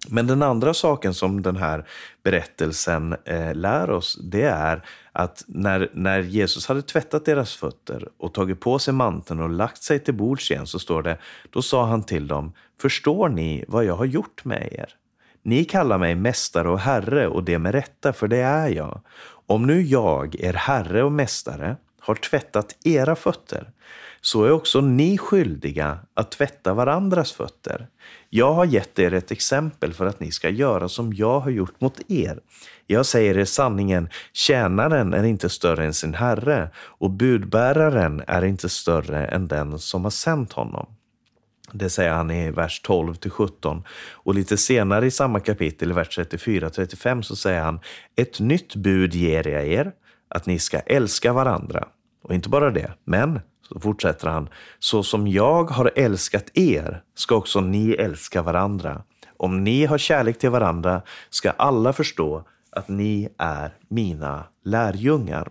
Men 0.10 0.28
den 0.28 0.44
andra 0.44 0.74
saken 0.74 1.14
som 1.14 1.42
den 1.42 1.58
här 1.58 1.86
berättelsen 2.24 3.16
eh, 3.26 3.56
lär 3.56 3.90
oss, 3.90 4.20
det 4.24 4.44
är 4.44 4.86
att 5.12 5.44
när, 5.48 5.90
när 5.94 6.20
Jesus 6.20 6.68
hade 6.68 6.82
tvättat 6.82 7.26
deras 7.26 7.56
fötter 7.56 8.08
och 8.18 8.34
tagit 8.34 8.60
på 8.60 8.80
sig 8.80 8.94
manteln 8.94 9.42
och 9.42 9.50
lagt 9.50 9.84
sig 9.84 10.00
till 10.00 10.14
bords 10.14 10.52
igen, 10.52 10.68
så 10.68 10.80
står 10.80 11.04
det, 11.04 11.18
då 11.50 11.62
sa 11.62 11.86
han 11.86 12.04
till 12.04 12.28
dem, 12.28 12.54
förstår 12.82 13.30
ni 13.30 13.66
vad 13.68 13.86
jag 13.86 13.96
har 13.96 14.06
gjort 14.06 14.46
med 14.46 14.70
er? 14.72 14.96
Ni 15.44 15.66
kallar 15.66 15.98
mig 15.98 16.16
mästare 16.16 16.70
och 16.70 16.80
herre 16.80 17.28
och 17.28 17.44
det 17.44 17.60
med 17.60 17.72
rätta, 17.72 18.14
för 18.14 18.28
det 18.28 18.38
är 18.38 18.70
jag. 18.70 19.02
Om 19.48 19.68
nu 19.68 19.82
jag, 19.82 20.36
er 20.36 20.54
herre 20.54 21.04
och 21.04 21.12
mästare, 21.12 21.76
har 22.00 22.16
tvättat 22.16 22.76
era 22.84 23.16
fötter, 23.16 23.72
så 24.22 24.44
är 24.44 24.52
också 24.52 24.82
ni 24.82 25.18
skyldiga 25.18 26.00
att 26.14 26.32
tvätta 26.32 26.74
varandras 26.74 27.32
fötter. 27.32 27.88
Jag 28.30 28.54
har 28.54 28.66
gett 28.66 29.00
er 29.00 29.14
ett 29.14 29.32
exempel 29.32 29.94
för 29.94 30.06
att 30.06 30.20
ni 30.20 30.32
ska 30.32 30.50
göra 30.50 30.90
som 30.90 31.14
jag 31.14 31.40
har 31.40 31.52
gjort 31.52 31.82
mot 31.82 32.12
er. 32.12 32.40
Jag 32.88 33.06
säger 33.06 33.38
er 33.38 33.46
sanningen, 33.46 34.10
tjänaren 34.34 35.14
är 35.14 35.24
inte 35.24 35.50
större 35.50 35.86
än 35.86 35.94
sin 35.94 36.14
herre 36.14 36.70
och 36.78 37.10
budbäraren 37.10 38.24
är 38.28 38.46
inte 38.46 38.70
större 38.70 39.26
än 39.26 39.48
den 39.48 39.80
som 39.80 40.04
har 40.04 40.12
sänt 40.12 40.54
honom. 40.54 40.86
Det 41.72 41.90
säger 41.90 42.14
han 42.14 42.32
i 42.32 42.52
vers 42.52 42.82
12 42.82 43.16
till 43.16 43.32
17. 43.32 43.84
Och 44.12 44.36
lite 44.36 44.58
senare 44.58 45.06
i 45.06 45.12
samma 45.12 45.40
kapitel, 45.40 45.92
i 45.92 45.94
vers 45.94 46.18
34-35, 46.18 47.22
så 47.22 47.36
säger 47.36 47.62
han 47.62 47.80
Ett 48.16 48.40
nytt 48.40 48.76
bud 48.76 49.14
ger 49.14 49.48
jag 49.48 49.68
er, 49.68 49.92
att 50.28 50.46
ni 50.46 50.60
ska 50.60 50.80
älska 50.80 51.34
varandra. 51.34 51.88
Och 52.24 52.34
inte 52.34 52.50
bara 52.50 52.72
det, 52.72 52.94
men 53.04 53.40
så 53.74 53.80
fortsätter 53.80 54.28
han, 54.28 54.50
så 54.80 55.04
som 55.04 55.28
jag 55.28 55.64
har 55.64 55.92
älskat 55.96 56.58
er 56.58 57.04
ska 57.16 57.36
också 57.36 57.62
ni 57.62 57.92
älska 57.92 58.42
varandra. 58.42 59.04
Om 59.38 59.64
ni 59.64 59.86
har 59.86 59.98
kärlek 59.98 60.40
till 60.40 60.50
varandra 60.50 61.02
ska 61.30 61.52
alla 61.52 61.94
förstå 61.94 62.44
att 62.72 62.90
ni 62.90 63.30
är 63.38 63.74
mina 63.90 64.44
lärjungar. 64.66 65.50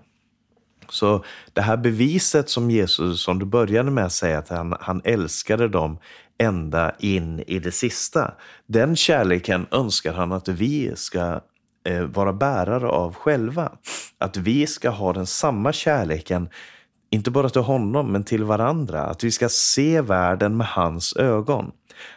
Så 0.89 1.25
det 1.53 1.61
här 1.61 1.77
beviset 1.77 2.51
som 2.51 2.71
Jesus, 2.71 3.23
som 3.23 3.39
du 3.39 3.47
började 3.47 3.91
med 3.91 4.05
att 4.05 4.13
säga, 4.13 4.39
att 4.39 4.49
han, 4.49 4.77
han 4.81 5.01
älskade 5.05 5.69
dem 5.69 5.99
ända 6.39 6.93
in 6.99 7.45
i 7.47 7.59
det 7.59 7.73
sista. 7.73 8.35
Den 8.67 8.97
kärleken 8.97 9.67
önskar 9.71 10.13
han 10.13 10.33
att 10.33 10.49
vi 10.49 10.93
ska 10.97 11.41
eh, 11.85 12.03
vara 12.03 12.33
bärare 12.33 12.89
av 12.89 13.15
själva. 13.15 13.73
Att 14.19 14.37
vi 14.37 14.67
ska 14.67 14.91
ha 14.91 15.13
den 15.13 15.27
samma 15.27 15.73
kärleken 15.73 16.49
inte 17.11 17.31
bara 17.31 17.49
till 17.49 17.63
honom, 17.63 18.13
men 18.13 18.25
till 18.25 18.45
varandra. 18.45 19.03
Att 19.03 19.25
vi 19.25 19.31
ska 19.31 19.49
se 19.49 20.01
världen 20.01 20.57
med 20.57 20.67
hans 20.67 21.17
ögon. 21.17 21.73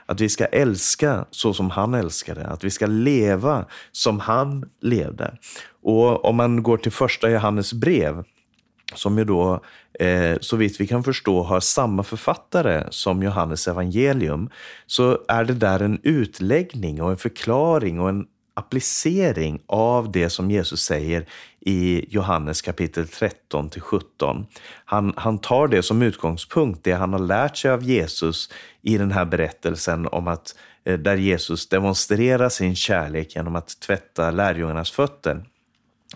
Att 0.05 0.21
vi 0.21 0.29
ska 0.29 0.45
älska 0.45 1.25
så 1.31 1.53
som 1.53 1.69
han 1.69 1.93
älskade. 1.93 2.47
Att 2.47 2.63
vi 2.63 2.69
ska 2.69 2.85
leva 2.85 3.65
som 3.91 4.19
han 4.19 4.69
levde. 4.81 5.37
Och 5.83 6.25
om 6.25 6.35
man 6.35 6.63
går 6.63 6.77
till 6.77 6.91
första 6.91 7.29
Johannes 7.29 7.73
brev, 7.73 8.23
som 8.95 9.17
ju 9.17 9.25
då, 9.25 9.61
eh, 9.99 10.37
så 10.41 10.57
vitt 10.57 10.81
vi 10.81 10.87
kan 10.87 11.03
förstå, 11.03 11.43
har 11.43 11.59
samma 11.59 12.03
författare 12.03 12.83
som 12.89 13.23
Johannes 13.23 13.67
evangelium, 13.67 14.49
så 14.85 15.19
är 15.27 15.43
det 15.43 15.53
där 15.53 15.79
en 15.79 15.99
utläggning 16.03 17.01
och 17.01 17.11
en 17.11 17.17
förklaring 17.17 17.99
och 17.99 18.09
en 18.09 18.25
applicering 18.53 19.61
av 19.67 20.11
det 20.11 20.29
som 20.29 20.51
Jesus 20.51 20.83
säger 20.83 21.25
i 21.59 22.05
Johannes 22.09 22.61
kapitel 22.61 23.07
13 23.07 23.69
till 23.69 23.81
17. 23.81 24.45
Han, 24.85 25.13
han 25.17 25.39
tar 25.39 25.67
det 25.67 25.83
som 25.83 26.01
utgångspunkt, 26.01 26.83
det 26.83 26.91
han 26.91 27.13
har 27.13 27.19
lärt 27.19 27.57
sig 27.57 27.71
av 27.71 27.83
Jesus 27.83 28.49
i 28.81 28.97
den 28.97 29.11
här 29.11 29.25
berättelsen 29.25 30.07
om 30.07 30.27
att 30.27 30.55
eh, 30.85 30.99
där 30.99 31.15
Jesus 31.15 31.69
demonstrerar 31.69 32.49
sin 32.49 32.75
kärlek 32.75 33.35
genom 33.35 33.55
att 33.55 33.79
tvätta 33.79 34.31
lärjungarnas 34.31 34.91
fötter. 34.91 35.45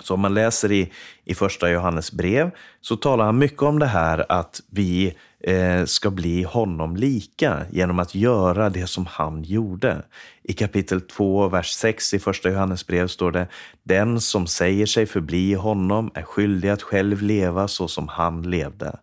Så 0.02 0.13
om 0.13 0.19
man 0.19 0.34
läser 0.34 0.71
i, 0.71 0.91
i 1.26 1.36
första 1.36 1.69
Johannes 1.69 2.12
brev 2.12 2.52
så 2.82 2.95
talar 2.95 3.26
han 3.26 3.38
mycket 3.38 3.62
om 3.62 3.80
det 3.80 3.86
här 3.86 4.26
att 4.30 4.62
vi 4.69 5.08
eh, 5.08 5.13
Eh, 5.43 5.86
ska 5.86 6.12
bli 6.12 6.43
honom 6.43 6.95
lika 6.95 7.65
genom 7.71 8.00
att 8.00 8.15
göra 8.15 8.69
det 8.69 8.88
som 8.88 9.06
han 9.06 9.43
gjorde. 9.43 10.04
I 10.43 10.54
kapitel 10.54 11.02
2, 11.02 11.47
vers 11.47 11.71
6 11.71 12.13
i 12.13 12.19
första 12.19 12.50
Johannesbrev 12.50 13.08
står 13.08 13.32
det 13.32 13.47
Den 13.84 14.21
som 14.21 14.47
säger 14.47 14.86
sig 14.86 15.06
förbli 15.06 15.54
honom 15.54 16.12
är 16.13 16.21
skyldig 16.21 16.69
att 16.69 16.82
själv 16.82 17.21
leva 17.21 17.67
så 17.67 17.88
som 17.88 18.08
han 18.08 18.41
levde. 18.41 19.00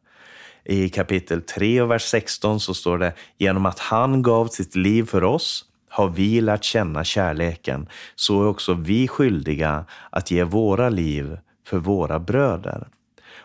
I 0.64 0.88
kapitel 0.88 1.42
3 1.42 1.80
och 1.80 1.90
vers 1.90 2.02
16 2.02 2.60
så 2.60 2.74
står 2.74 2.98
det 2.98 3.12
Genom 3.38 3.66
att 3.66 3.78
han 3.78 4.22
gav 4.22 4.46
sitt 4.46 4.76
liv 4.76 5.06
för 5.06 5.24
oss 5.24 5.64
har 5.88 6.08
vi 6.08 6.40
lärt 6.40 6.64
känna 6.64 7.04
kärleken, 7.04 7.88
så 8.14 8.42
är 8.42 8.46
också 8.46 8.74
vi 8.74 9.08
skyldiga 9.08 9.84
att 10.10 10.30
ge 10.30 10.44
våra 10.44 10.88
liv 10.88 11.38
för 11.66 11.78
våra 11.78 12.18
bröder. 12.18 12.88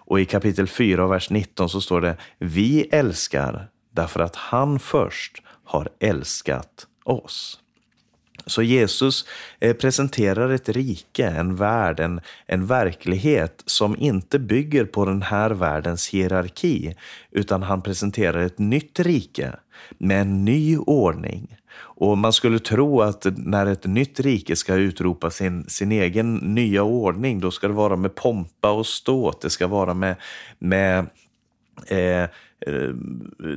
Och 0.10 0.19
i 0.19 0.26
kapitel 0.26 0.67
4, 0.67 1.08
vers 1.08 1.30
19 1.30 1.69
så 1.69 1.82
står 1.82 2.02
det 2.02 2.17
Vi 2.38 2.82
älskar 2.82 3.67
därför 3.91 4.19
att 4.19 4.36
han 4.36 4.80
först 4.80 5.41
har 5.63 5.89
älskat 6.00 6.88
oss. 7.04 7.60
Så 8.45 8.62
Jesus 8.62 9.26
eh, 9.60 9.76
presenterar 9.76 10.50
ett 10.50 10.69
rike, 10.69 11.28
en 11.28 11.56
värld, 11.56 12.00
en, 12.00 12.22
en 12.45 12.65
verklighet 12.65 13.63
som 13.65 13.95
inte 14.00 14.39
bygger 14.39 14.86
på 14.86 15.06
den 15.06 15.22
här 15.22 15.50
världens 15.50 16.10
hierarki, 16.10 16.95
utan 17.32 17.63
han 17.63 17.82
presenterar 17.82 18.41
ett 18.41 18.60
nytt 18.60 19.00
rike 19.00 19.56
med 19.98 20.22
en 20.22 20.45
ny 20.45 20.78
ordning. 20.78 21.59
Och 21.82 22.18
man 22.18 22.34
skulle 22.34 22.60
tro 22.60 23.02
att 23.02 23.26
när 23.38 23.65
ett 23.65 23.86
nytt 23.86 24.20
rike 24.20 24.56
ska 24.56 24.76
utropa 24.76 25.30
sin, 25.30 25.65
sin 25.70 25.92
egen 25.92 26.36
nya 26.36 26.84
ordning, 26.84 27.39
då 27.39 27.52
ska 27.52 27.68
det 27.68 27.74
vara 27.74 27.96
med 27.96 28.15
pompa 28.15 28.72
och 28.72 28.86
ståt. 28.86 29.42
Det 29.42 29.50
ska 29.50 29.68
vara 29.68 29.94
med, 29.94 30.15
med 30.60 31.06
eh, 31.88 32.24
eh 32.24 32.30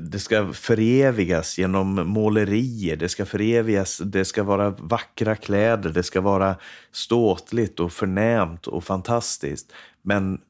det 0.00 0.18
ska 0.18 0.52
förevigas 0.52 1.58
genom 1.58 1.94
målerier, 1.94 2.96
det 2.96 3.08
ska 3.08 3.26
förevigas, 3.26 3.98
det 3.98 4.24
ska 4.24 4.42
vara 4.42 4.70
vackra 4.70 5.37
kläder, 5.37 5.90
det 5.90 6.02
ska 6.02 6.20
vara 6.20 6.56
ståtligt 6.92 7.80
och 7.80 7.92
förnämt 7.92 8.66
och 8.66 8.85
fantastiskt. 8.85 9.72
Men 10.02 10.40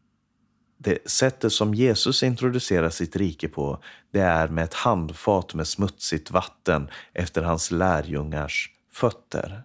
det 0.83 1.11
sättet 1.11 1.53
som 1.53 1.75
Jesus 1.75 2.23
introducerar 2.23 2.91
sitt 2.91 3.17
rike 3.17 3.49
på, 3.49 3.83
det 4.13 4.21
är 4.21 4.49
med 4.49 4.65
ett 4.65 4.75
handfat 4.75 5.55
med 5.55 5.69
smutsigt 5.69 6.31
vatten 6.31 6.89
efter 7.13 7.43
hans 7.43 7.71
lärjungars 7.71 8.71
fötter. 8.93 9.63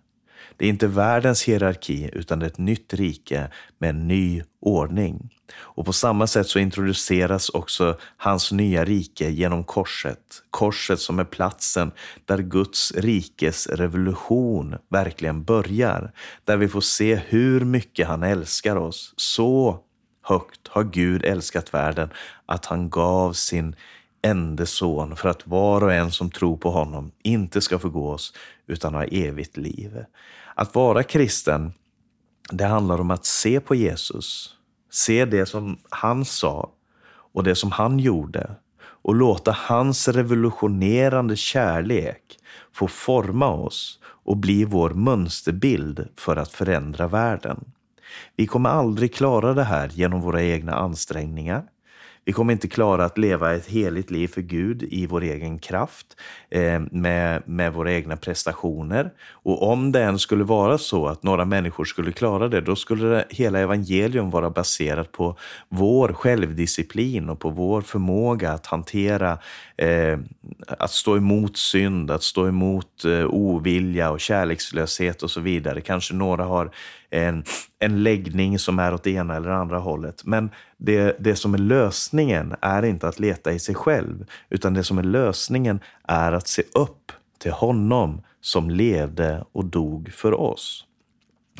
Det 0.58 0.65
är 0.65 0.69
inte 0.69 0.88
världens 0.88 1.43
hierarki 1.43 2.10
utan 2.13 2.41
ett 2.41 2.58
nytt 2.58 2.93
rike 2.93 3.51
med 3.77 3.89
en 3.89 4.08
ny 4.08 4.43
ordning. 4.60 5.30
Och 5.56 5.86
på 5.86 5.93
samma 5.93 6.27
sätt 6.27 6.47
så 6.47 6.60
introduceras 6.60 7.49
också 7.49 7.97
hans 8.17 8.51
nya 8.51 8.86
rike 8.86 9.30
genom 9.30 9.63
korset. 9.63 10.19
Korset 10.49 10.99
som 10.99 11.19
är 11.19 11.23
platsen 11.23 11.91
där 12.25 12.38
Guds 12.38 12.91
rikes 12.95 13.67
revolution 13.67 14.75
verkligen 14.89 15.43
börjar. 15.43 16.12
Där 16.45 16.58
vi 16.58 16.67
får 16.67 16.82
se 16.82 17.15
hur 17.15 17.65
mycket 17.65 18.08
han 18.08 18.23
älskar 18.23 18.75
oss. 18.75 19.13
Så 19.17 19.80
högt 20.28 20.68
har 20.68 20.84
Gud 20.84 21.26
älskat 21.26 21.74
världen 21.74 22.10
att 22.46 22.66
han 22.66 22.90
gav 22.90 23.34
sin 23.34 23.76
ende 24.22 24.66
son 24.66 25.16
för 25.16 25.30
att 25.30 25.48
var 25.48 25.84
och 25.84 25.94
en 25.94 26.12
som 26.12 26.32
tror 26.32 26.58
på 26.58 26.72
honom 26.72 27.12
inte 27.24 27.62
ska 27.62 27.80
förgås 27.80 28.34
utan 28.68 28.94
ha 28.94 29.04
evigt 29.04 29.58
liv. 29.58 30.06
Att 30.56 30.76
vara 30.76 31.04
kristen, 31.04 31.74
det 32.52 32.66
handlar 32.66 33.02
om 33.02 33.12
att 33.12 33.26
se 33.26 33.60
på 33.60 33.76
Jesus, 33.76 34.56
se 34.92 35.26
det 35.26 35.46
som 35.46 35.78
han 35.90 36.26
sa 36.26 36.72
och 37.34 37.44
det 37.44 37.56
som 37.56 37.72
han 37.72 38.00
gjorde 38.00 38.56
och 38.80 39.16
låta 39.16 39.52
hans 39.52 40.08
revolutionerande 40.08 41.36
kärlek 41.36 42.40
få 42.74 42.88
forma 42.88 43.48
oss 43.48 44.00
och 44.04 44.38
bli 44.38 44.66
vår 44.66 44.90
mönsterbild 44.90 46.08
för 46.16 46.36
att 46.36 46.52
förändra 46.52 47.08
världen. 47.08 47.72
Vi 48.36 48.48
kommer 48.48 48.70
aldrig 48.70 49.13
klara 49.13 49.54
det 49.54 49.63
här 49.63 49.89
genom 49.93 50.22
våra 50.22 50.43
egna 50.43 50.76
ansträngningar. 50.76 51.63
Vi 52.28 52.34
kommer 52.34 52.54
inte 52.54 52.67
klara 52.67 53.06
att 53.06 53.17
leva 53.17 53.56
ett 53.56 53.67
heligt 53.67 54.12
liv 54.12 54.28
för 54.28 54.41
Gud 54.41 54.84
i 54.84 55.06
vår 55.08 55.24
egen 55.24 55.60
kraft, 55.60 56.08
eh, 56.50 56.80
med, 56.91 57.43
med 57.46 57.74
våra 57.74 57.91
egna 57.91 58.17
prestationer. 58.17 59.12
Och 59.32 59.72
om 59.72 59.91
det 59.91 60.04
än 60.04 60.20
skulle 60.20 60.43
vara 60.43 60.78
så 60.78 61.08
att 61.08 61.24
några 61.24 61.46
människor 61.46 61.86
skulle 61.86 62.12
klara 62.12 62.48
det, 62.48 62.62
då 62.62 62.76
skulle 62.76 63.08
det, 63.08 63.26
hela 63.30 63.60
evangelium 63.60 64.30
vara 64.30 64.50
baserat 64.50 65.12
på 65.12 65.38
vår 65.70 66.13
självdisciplin 66.13 67.30
och 67.30 67.39
på 67.39 67.50
vår 67.50 67.82
förmåga 67.82 68.52
att 68.52 68.65
hantera, 68.65 69.38
eh, 69.78 70.20
att 70.67 70.91
stå 70.91 71.17
emot 71.17 71.58
synd, 71.58 72.12
att 72.12 72.24
stå 72.24 72.48
emot 72.48 73.06
eh, 73.06 73.26
ovilja 73.26 74.12
och 74.12 74.20
kärlekslöshet 74.20 75.24
och 75.24 75.32
så 75.32 75.41
vidare. 75.41 75.82
Kanske 75.82 76.13
några 76.13 76.43
har 76.43 76.72
en, 77.10 77.43
en 77.80 78.04
läggning 78.04 78.60
som 78.60 78.80
är 78.80 78.94
åt 78.94 79.04
det 79.04 79.12
ena 79.12 79.36
eller 79.36 79.50
andra 79.50 79.78
hållet. 79.80 80.22
Men 80.26 80.50
det, 80.78 81.16
det 81.20 81.36
som 81.36 81.54
är 81.54 81.58
lösningen 81.58 82.56
är 82.62 82.86
inte 82.86 83.08
att 83.08 83.20
leta 83.20 83.52
i 83.52 83.60
sig 83.60 83.76
själv, 83.76 84.26
utan 84.50 84.74
det 84.74 84.84
som 84.84 84.98
är 84.98 85.04
lösningen 85.04 85.80
är 86.04 86.32
att 86.32 86.48
se 86.48 86.63
upp 86.74 87.12
till 87.40 87.52
honom 87.52 88.22
som 88.42 88.70
levde 88.70 89.46
och 89.52 89.66
dog 89.66 90.12
för 90.13 90.34
oss. 90.34 90.86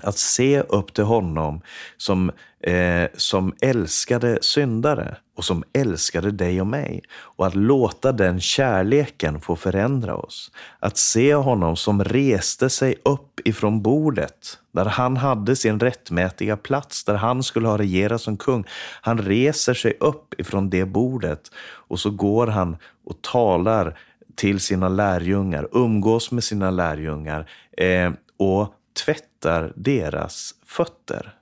Att 0.02 0.18
se 0.18 0.62
upp 0.62 0.94
till 0.94 1.04
honom 1.04 1.62
som, 1.98 2.32
eh, 2.64 3.08
som 3.14 3.56
älskade 3.62 4.38
syndare 4.42 5.18
och 5.38 5.46
som 5.46 5.64
älskade 5.74 6.32
dig 6.32 6.62
och 6.62 6.68
mig. 6.68 7.04
Och 7.12 7.48
att 7.48 7.56
låta 7.56 8.12
den 8.12 8.42
kärleken 8.42 9.42
få 9.42 9.56
förändra 9.56 10.16
oss. 10.16 10.52
Att 10.80 10.98
se 10.98 11.36
honom 11.36 11.76
som 11.76 12.04
reste 12.04 12.70
sig 12.70 12.96
upp 13.06 13.40
ifrån 13.46 13.82
bordet, 13.82 14.60
där 14.72 14.86
han 14.86 15.18
hade 15.18 15.56
sin 15.56 15.80
rättmätiga 15.80 16.58
plats, 16.58 17.04
där 17.04 17.16
han 17.16 17.44
skulle 17.44 17.68
ha 17.68 17.78
regerat 17.78 18.22
som 18.22 18.38
kung. 18.38 18.64
Han 19.02 19.18
reser 19.18 19.74
sig 19.74 19.98
upp 20.00 20.34
ifrån 20.40 20.70
det 20.70 20.86
bordet 20.86 21.52
och 21.60 22.00
så 22.00 22.10
går 22.10 22.48
han 22.48 22.78
och 23.06 23.22
talar 23.22 24.00
till 24.36 24.60
sina 24.60 24.90
lärjungar, 24.90 25.68
umgås 25.72 26.32
med 26.32 26.44
sina 26.44 26.72
lärjungar 26.72 27.50
eh, 27.78 28.12
och 28.38 28.74
tvättar 29.06 29.74
deras 29.76 30.56
fötter. 30.66 31.34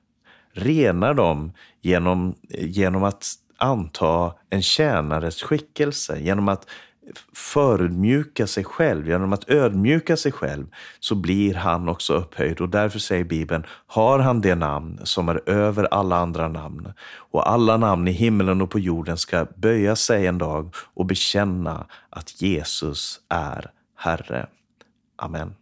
Renar 0.53 1.13
dem 1.13 1.53
genom, 1.81 2.35
genom 2.49 3.03
att 3.03 3.39
anta 3.57 4.33
en 4.49 4.61
tjänares 4.61 5.43
skickelse, 5.43 6.19
genom 6.19 6.47
att 6.47 6.67
förödmjuka 7.33 8.47
sig 8.47 8.63
själv, 8.63 9.07
genom 9.07 9.33
att 9.33 9.49
ödmjuka 9.49 10.17
sig 10.17 10.31
själv, 10.31 10.65
så 10.99 11.15
blir 11.15 11.53
han 11.53 11.89
också 11.89 12.13
upphöjd. 12.13 12.61
Och 12.61 12.69
därför 12.69 12.99
säger 12.99 13.23
Bibeln, 13.23 13.63
har 13.87 14.19
han 14.19 14.41
det 14.41 14.55
namn 14.55 14.99
som 15.03 15.29
är 15.29 15.49
över 15.49 15.83
alla 15.93 16.17
andra 16.17 16.47
namn, 16.47 16.93
och 17.31 17.49
alla 17.49 17.77
namn 17.77 18.07
i 18.07 18.11
himlen 18.11 18.61
och 18.61 18.69
på 18.71 18.79
jorden 18.79 19.17
ska 19.17 19.47
böja 19.55 19.95
sig 19.95 20.27
en 20.27 20.37
dag 20.37 20.75
och 20.93 21.05
bekänna 21.05 21.85
att 22.09 22.41
Jesus 22.41 23.19
är 23.29 23.71
Herre. 23.97 24.47
Amen. 25.17 25.55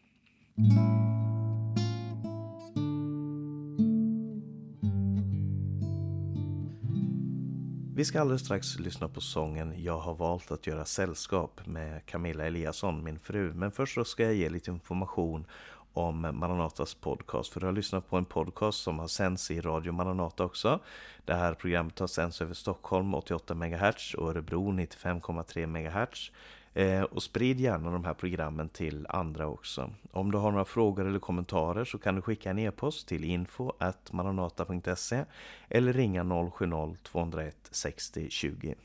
Vi 7.96 8.06
ska 8.06 8.22
alldeles 8.22 8.42
strax 8.42 8.80
lyssna 8.80 9.08
på 9.08 9.22
sången 9.22 9.84
Jag 9.84 9.98
har 9.98 10.14
valt 10.16 10.52
att 10.52 10.68
göra 10.68 10.86
sällskap 10.86 11.62
med 11.66 12.06
Camilla 12.06 12.46
Eliasson, 12.46 13.04
min 13.04 13.20
fru. 13.20 13.54
Men 13.54 13.72
först 13.72 13.94
så 13.94 14.06
ska 14.06 14.24
jag 14.24 14.34
ge 14.34 14.50
lite 14.50 14.72
information 14.72 15.46
om 15.94 16.22
Maranatas 16.22 16.94
podcast. 16.94 17.54
För 17.54 17.60
du 17.60 17.66
har 17.66 17.74
lyssnat 17.74 18.10
på 18.10 18.18
en 18.18 18.26
podcast 18.26 18.84
som 18.84 19.00
har 19.00 19.08
sänds 19.08 19.52
i 19.52 19.62
Radio 19.62 19.92
Maranata 19.92 20.44
också. 20.44 20.80
Det 21.26 21.34
här 21.34 21.54
programmet 21.54 22.00
har 22.00 22.08
sänds 22.08 22.42
över 22.42 22.54
Stockholm 22.54 23.14
88 23.14 23.56
MHz 23.56 24.14
och 24.14 24.30
Örebro 24.30 24.72
95,3 24.72 25.66
MHz. 25.66 26.32
Eh, 26.74 27.02
och 27.02 27.24
sprid 27.24 27.60
gärna 27.60 27.92
de 27.92 28.06
här 28.06 28.14
programmen 28.14 28.70
till 28.70 29.06
andra 29.10 29.48
också. 29.48 29.90
Om 30.12 30.32
du 30.32 30.38
har 30.38 30.52
några 30.52 30.66
frågor 30.66 31.06
eller 31.06 31.20
kommentarer 31.20 31.86
så 31.86 31.98
kan 31.98 32.16
du 32.16 32.22
skicka 32.22 32.50
en 32.50 32.60
e-post 32.60 33.08
till 33.08 33.24
info.maranata.se 33.24 35.26
eller 35.70 35.94
ringa 35.94 36.24
070-201 36.24 37.52
60 37.72 38.30
20. 38.30 38.76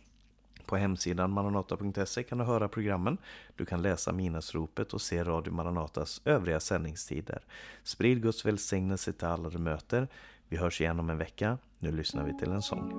På 0.67 0.77
hemsidan 0.77 1.31
maranata.se 1.31 2.23
kan 2.23 2.39
du 2.39 2.45
höra 2.45 2.69
programmen, 2.69 3.19
du 3.57 3.65
kan 3.65 3.83
läsa 3.83 4.13
minnesropet 4.13 4.93
och 4.93 5.01
se 5.01 5.25
Radio 5.25 5.53
Maranatas 5.53 6.21
övriga 6.25 6.61
sändningstider. 6.61 7.43
Sprid 7.83 8.23
Guds 8.23 8.47
välsignelse 8.47 9.13
till 9.13 9.27
alla 9.27 9.49
du 9.49 9.59
möter. 9.59 10.09
Vi 10.49 10.57
hörs 10.57 10.81
igen 10.81 11.01
om 11.01 11.11
en 11.11 11.19
vecka. 11.19 11.59
Nu 11.79 11.93
lyssnar 11.93 12.25
vi 12.25 12.39
till 12.39 12.51
en 12.51 12.63
sång. 12.63 12.91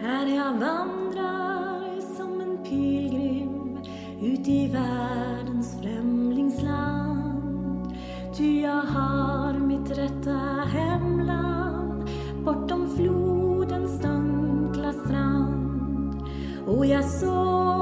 Här 0.00 0.26
jag 0.26 0.58
vandrar 0.58 1.45
pilgrim 2.68 3.78
ut 4.22 4.48
i 4.48 4.68
världens 4.68 5.80
främlingsland. 5.82 7.94
Ty 8.36 8.60
jag 8.60 8.82
har 8.82 9.58
mitt 9.58 9.90
rätta 9.90 10.38
hemland 10.72 12.08
bortom 12.44 12.96
flodens 12.96 14.02
dunkla 14.02 14.92
strand. 14.92 16.22
Och 16.66 16.86
jag 16.86 17.04
såg 17.04 17.75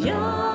Jag 0.00 0.47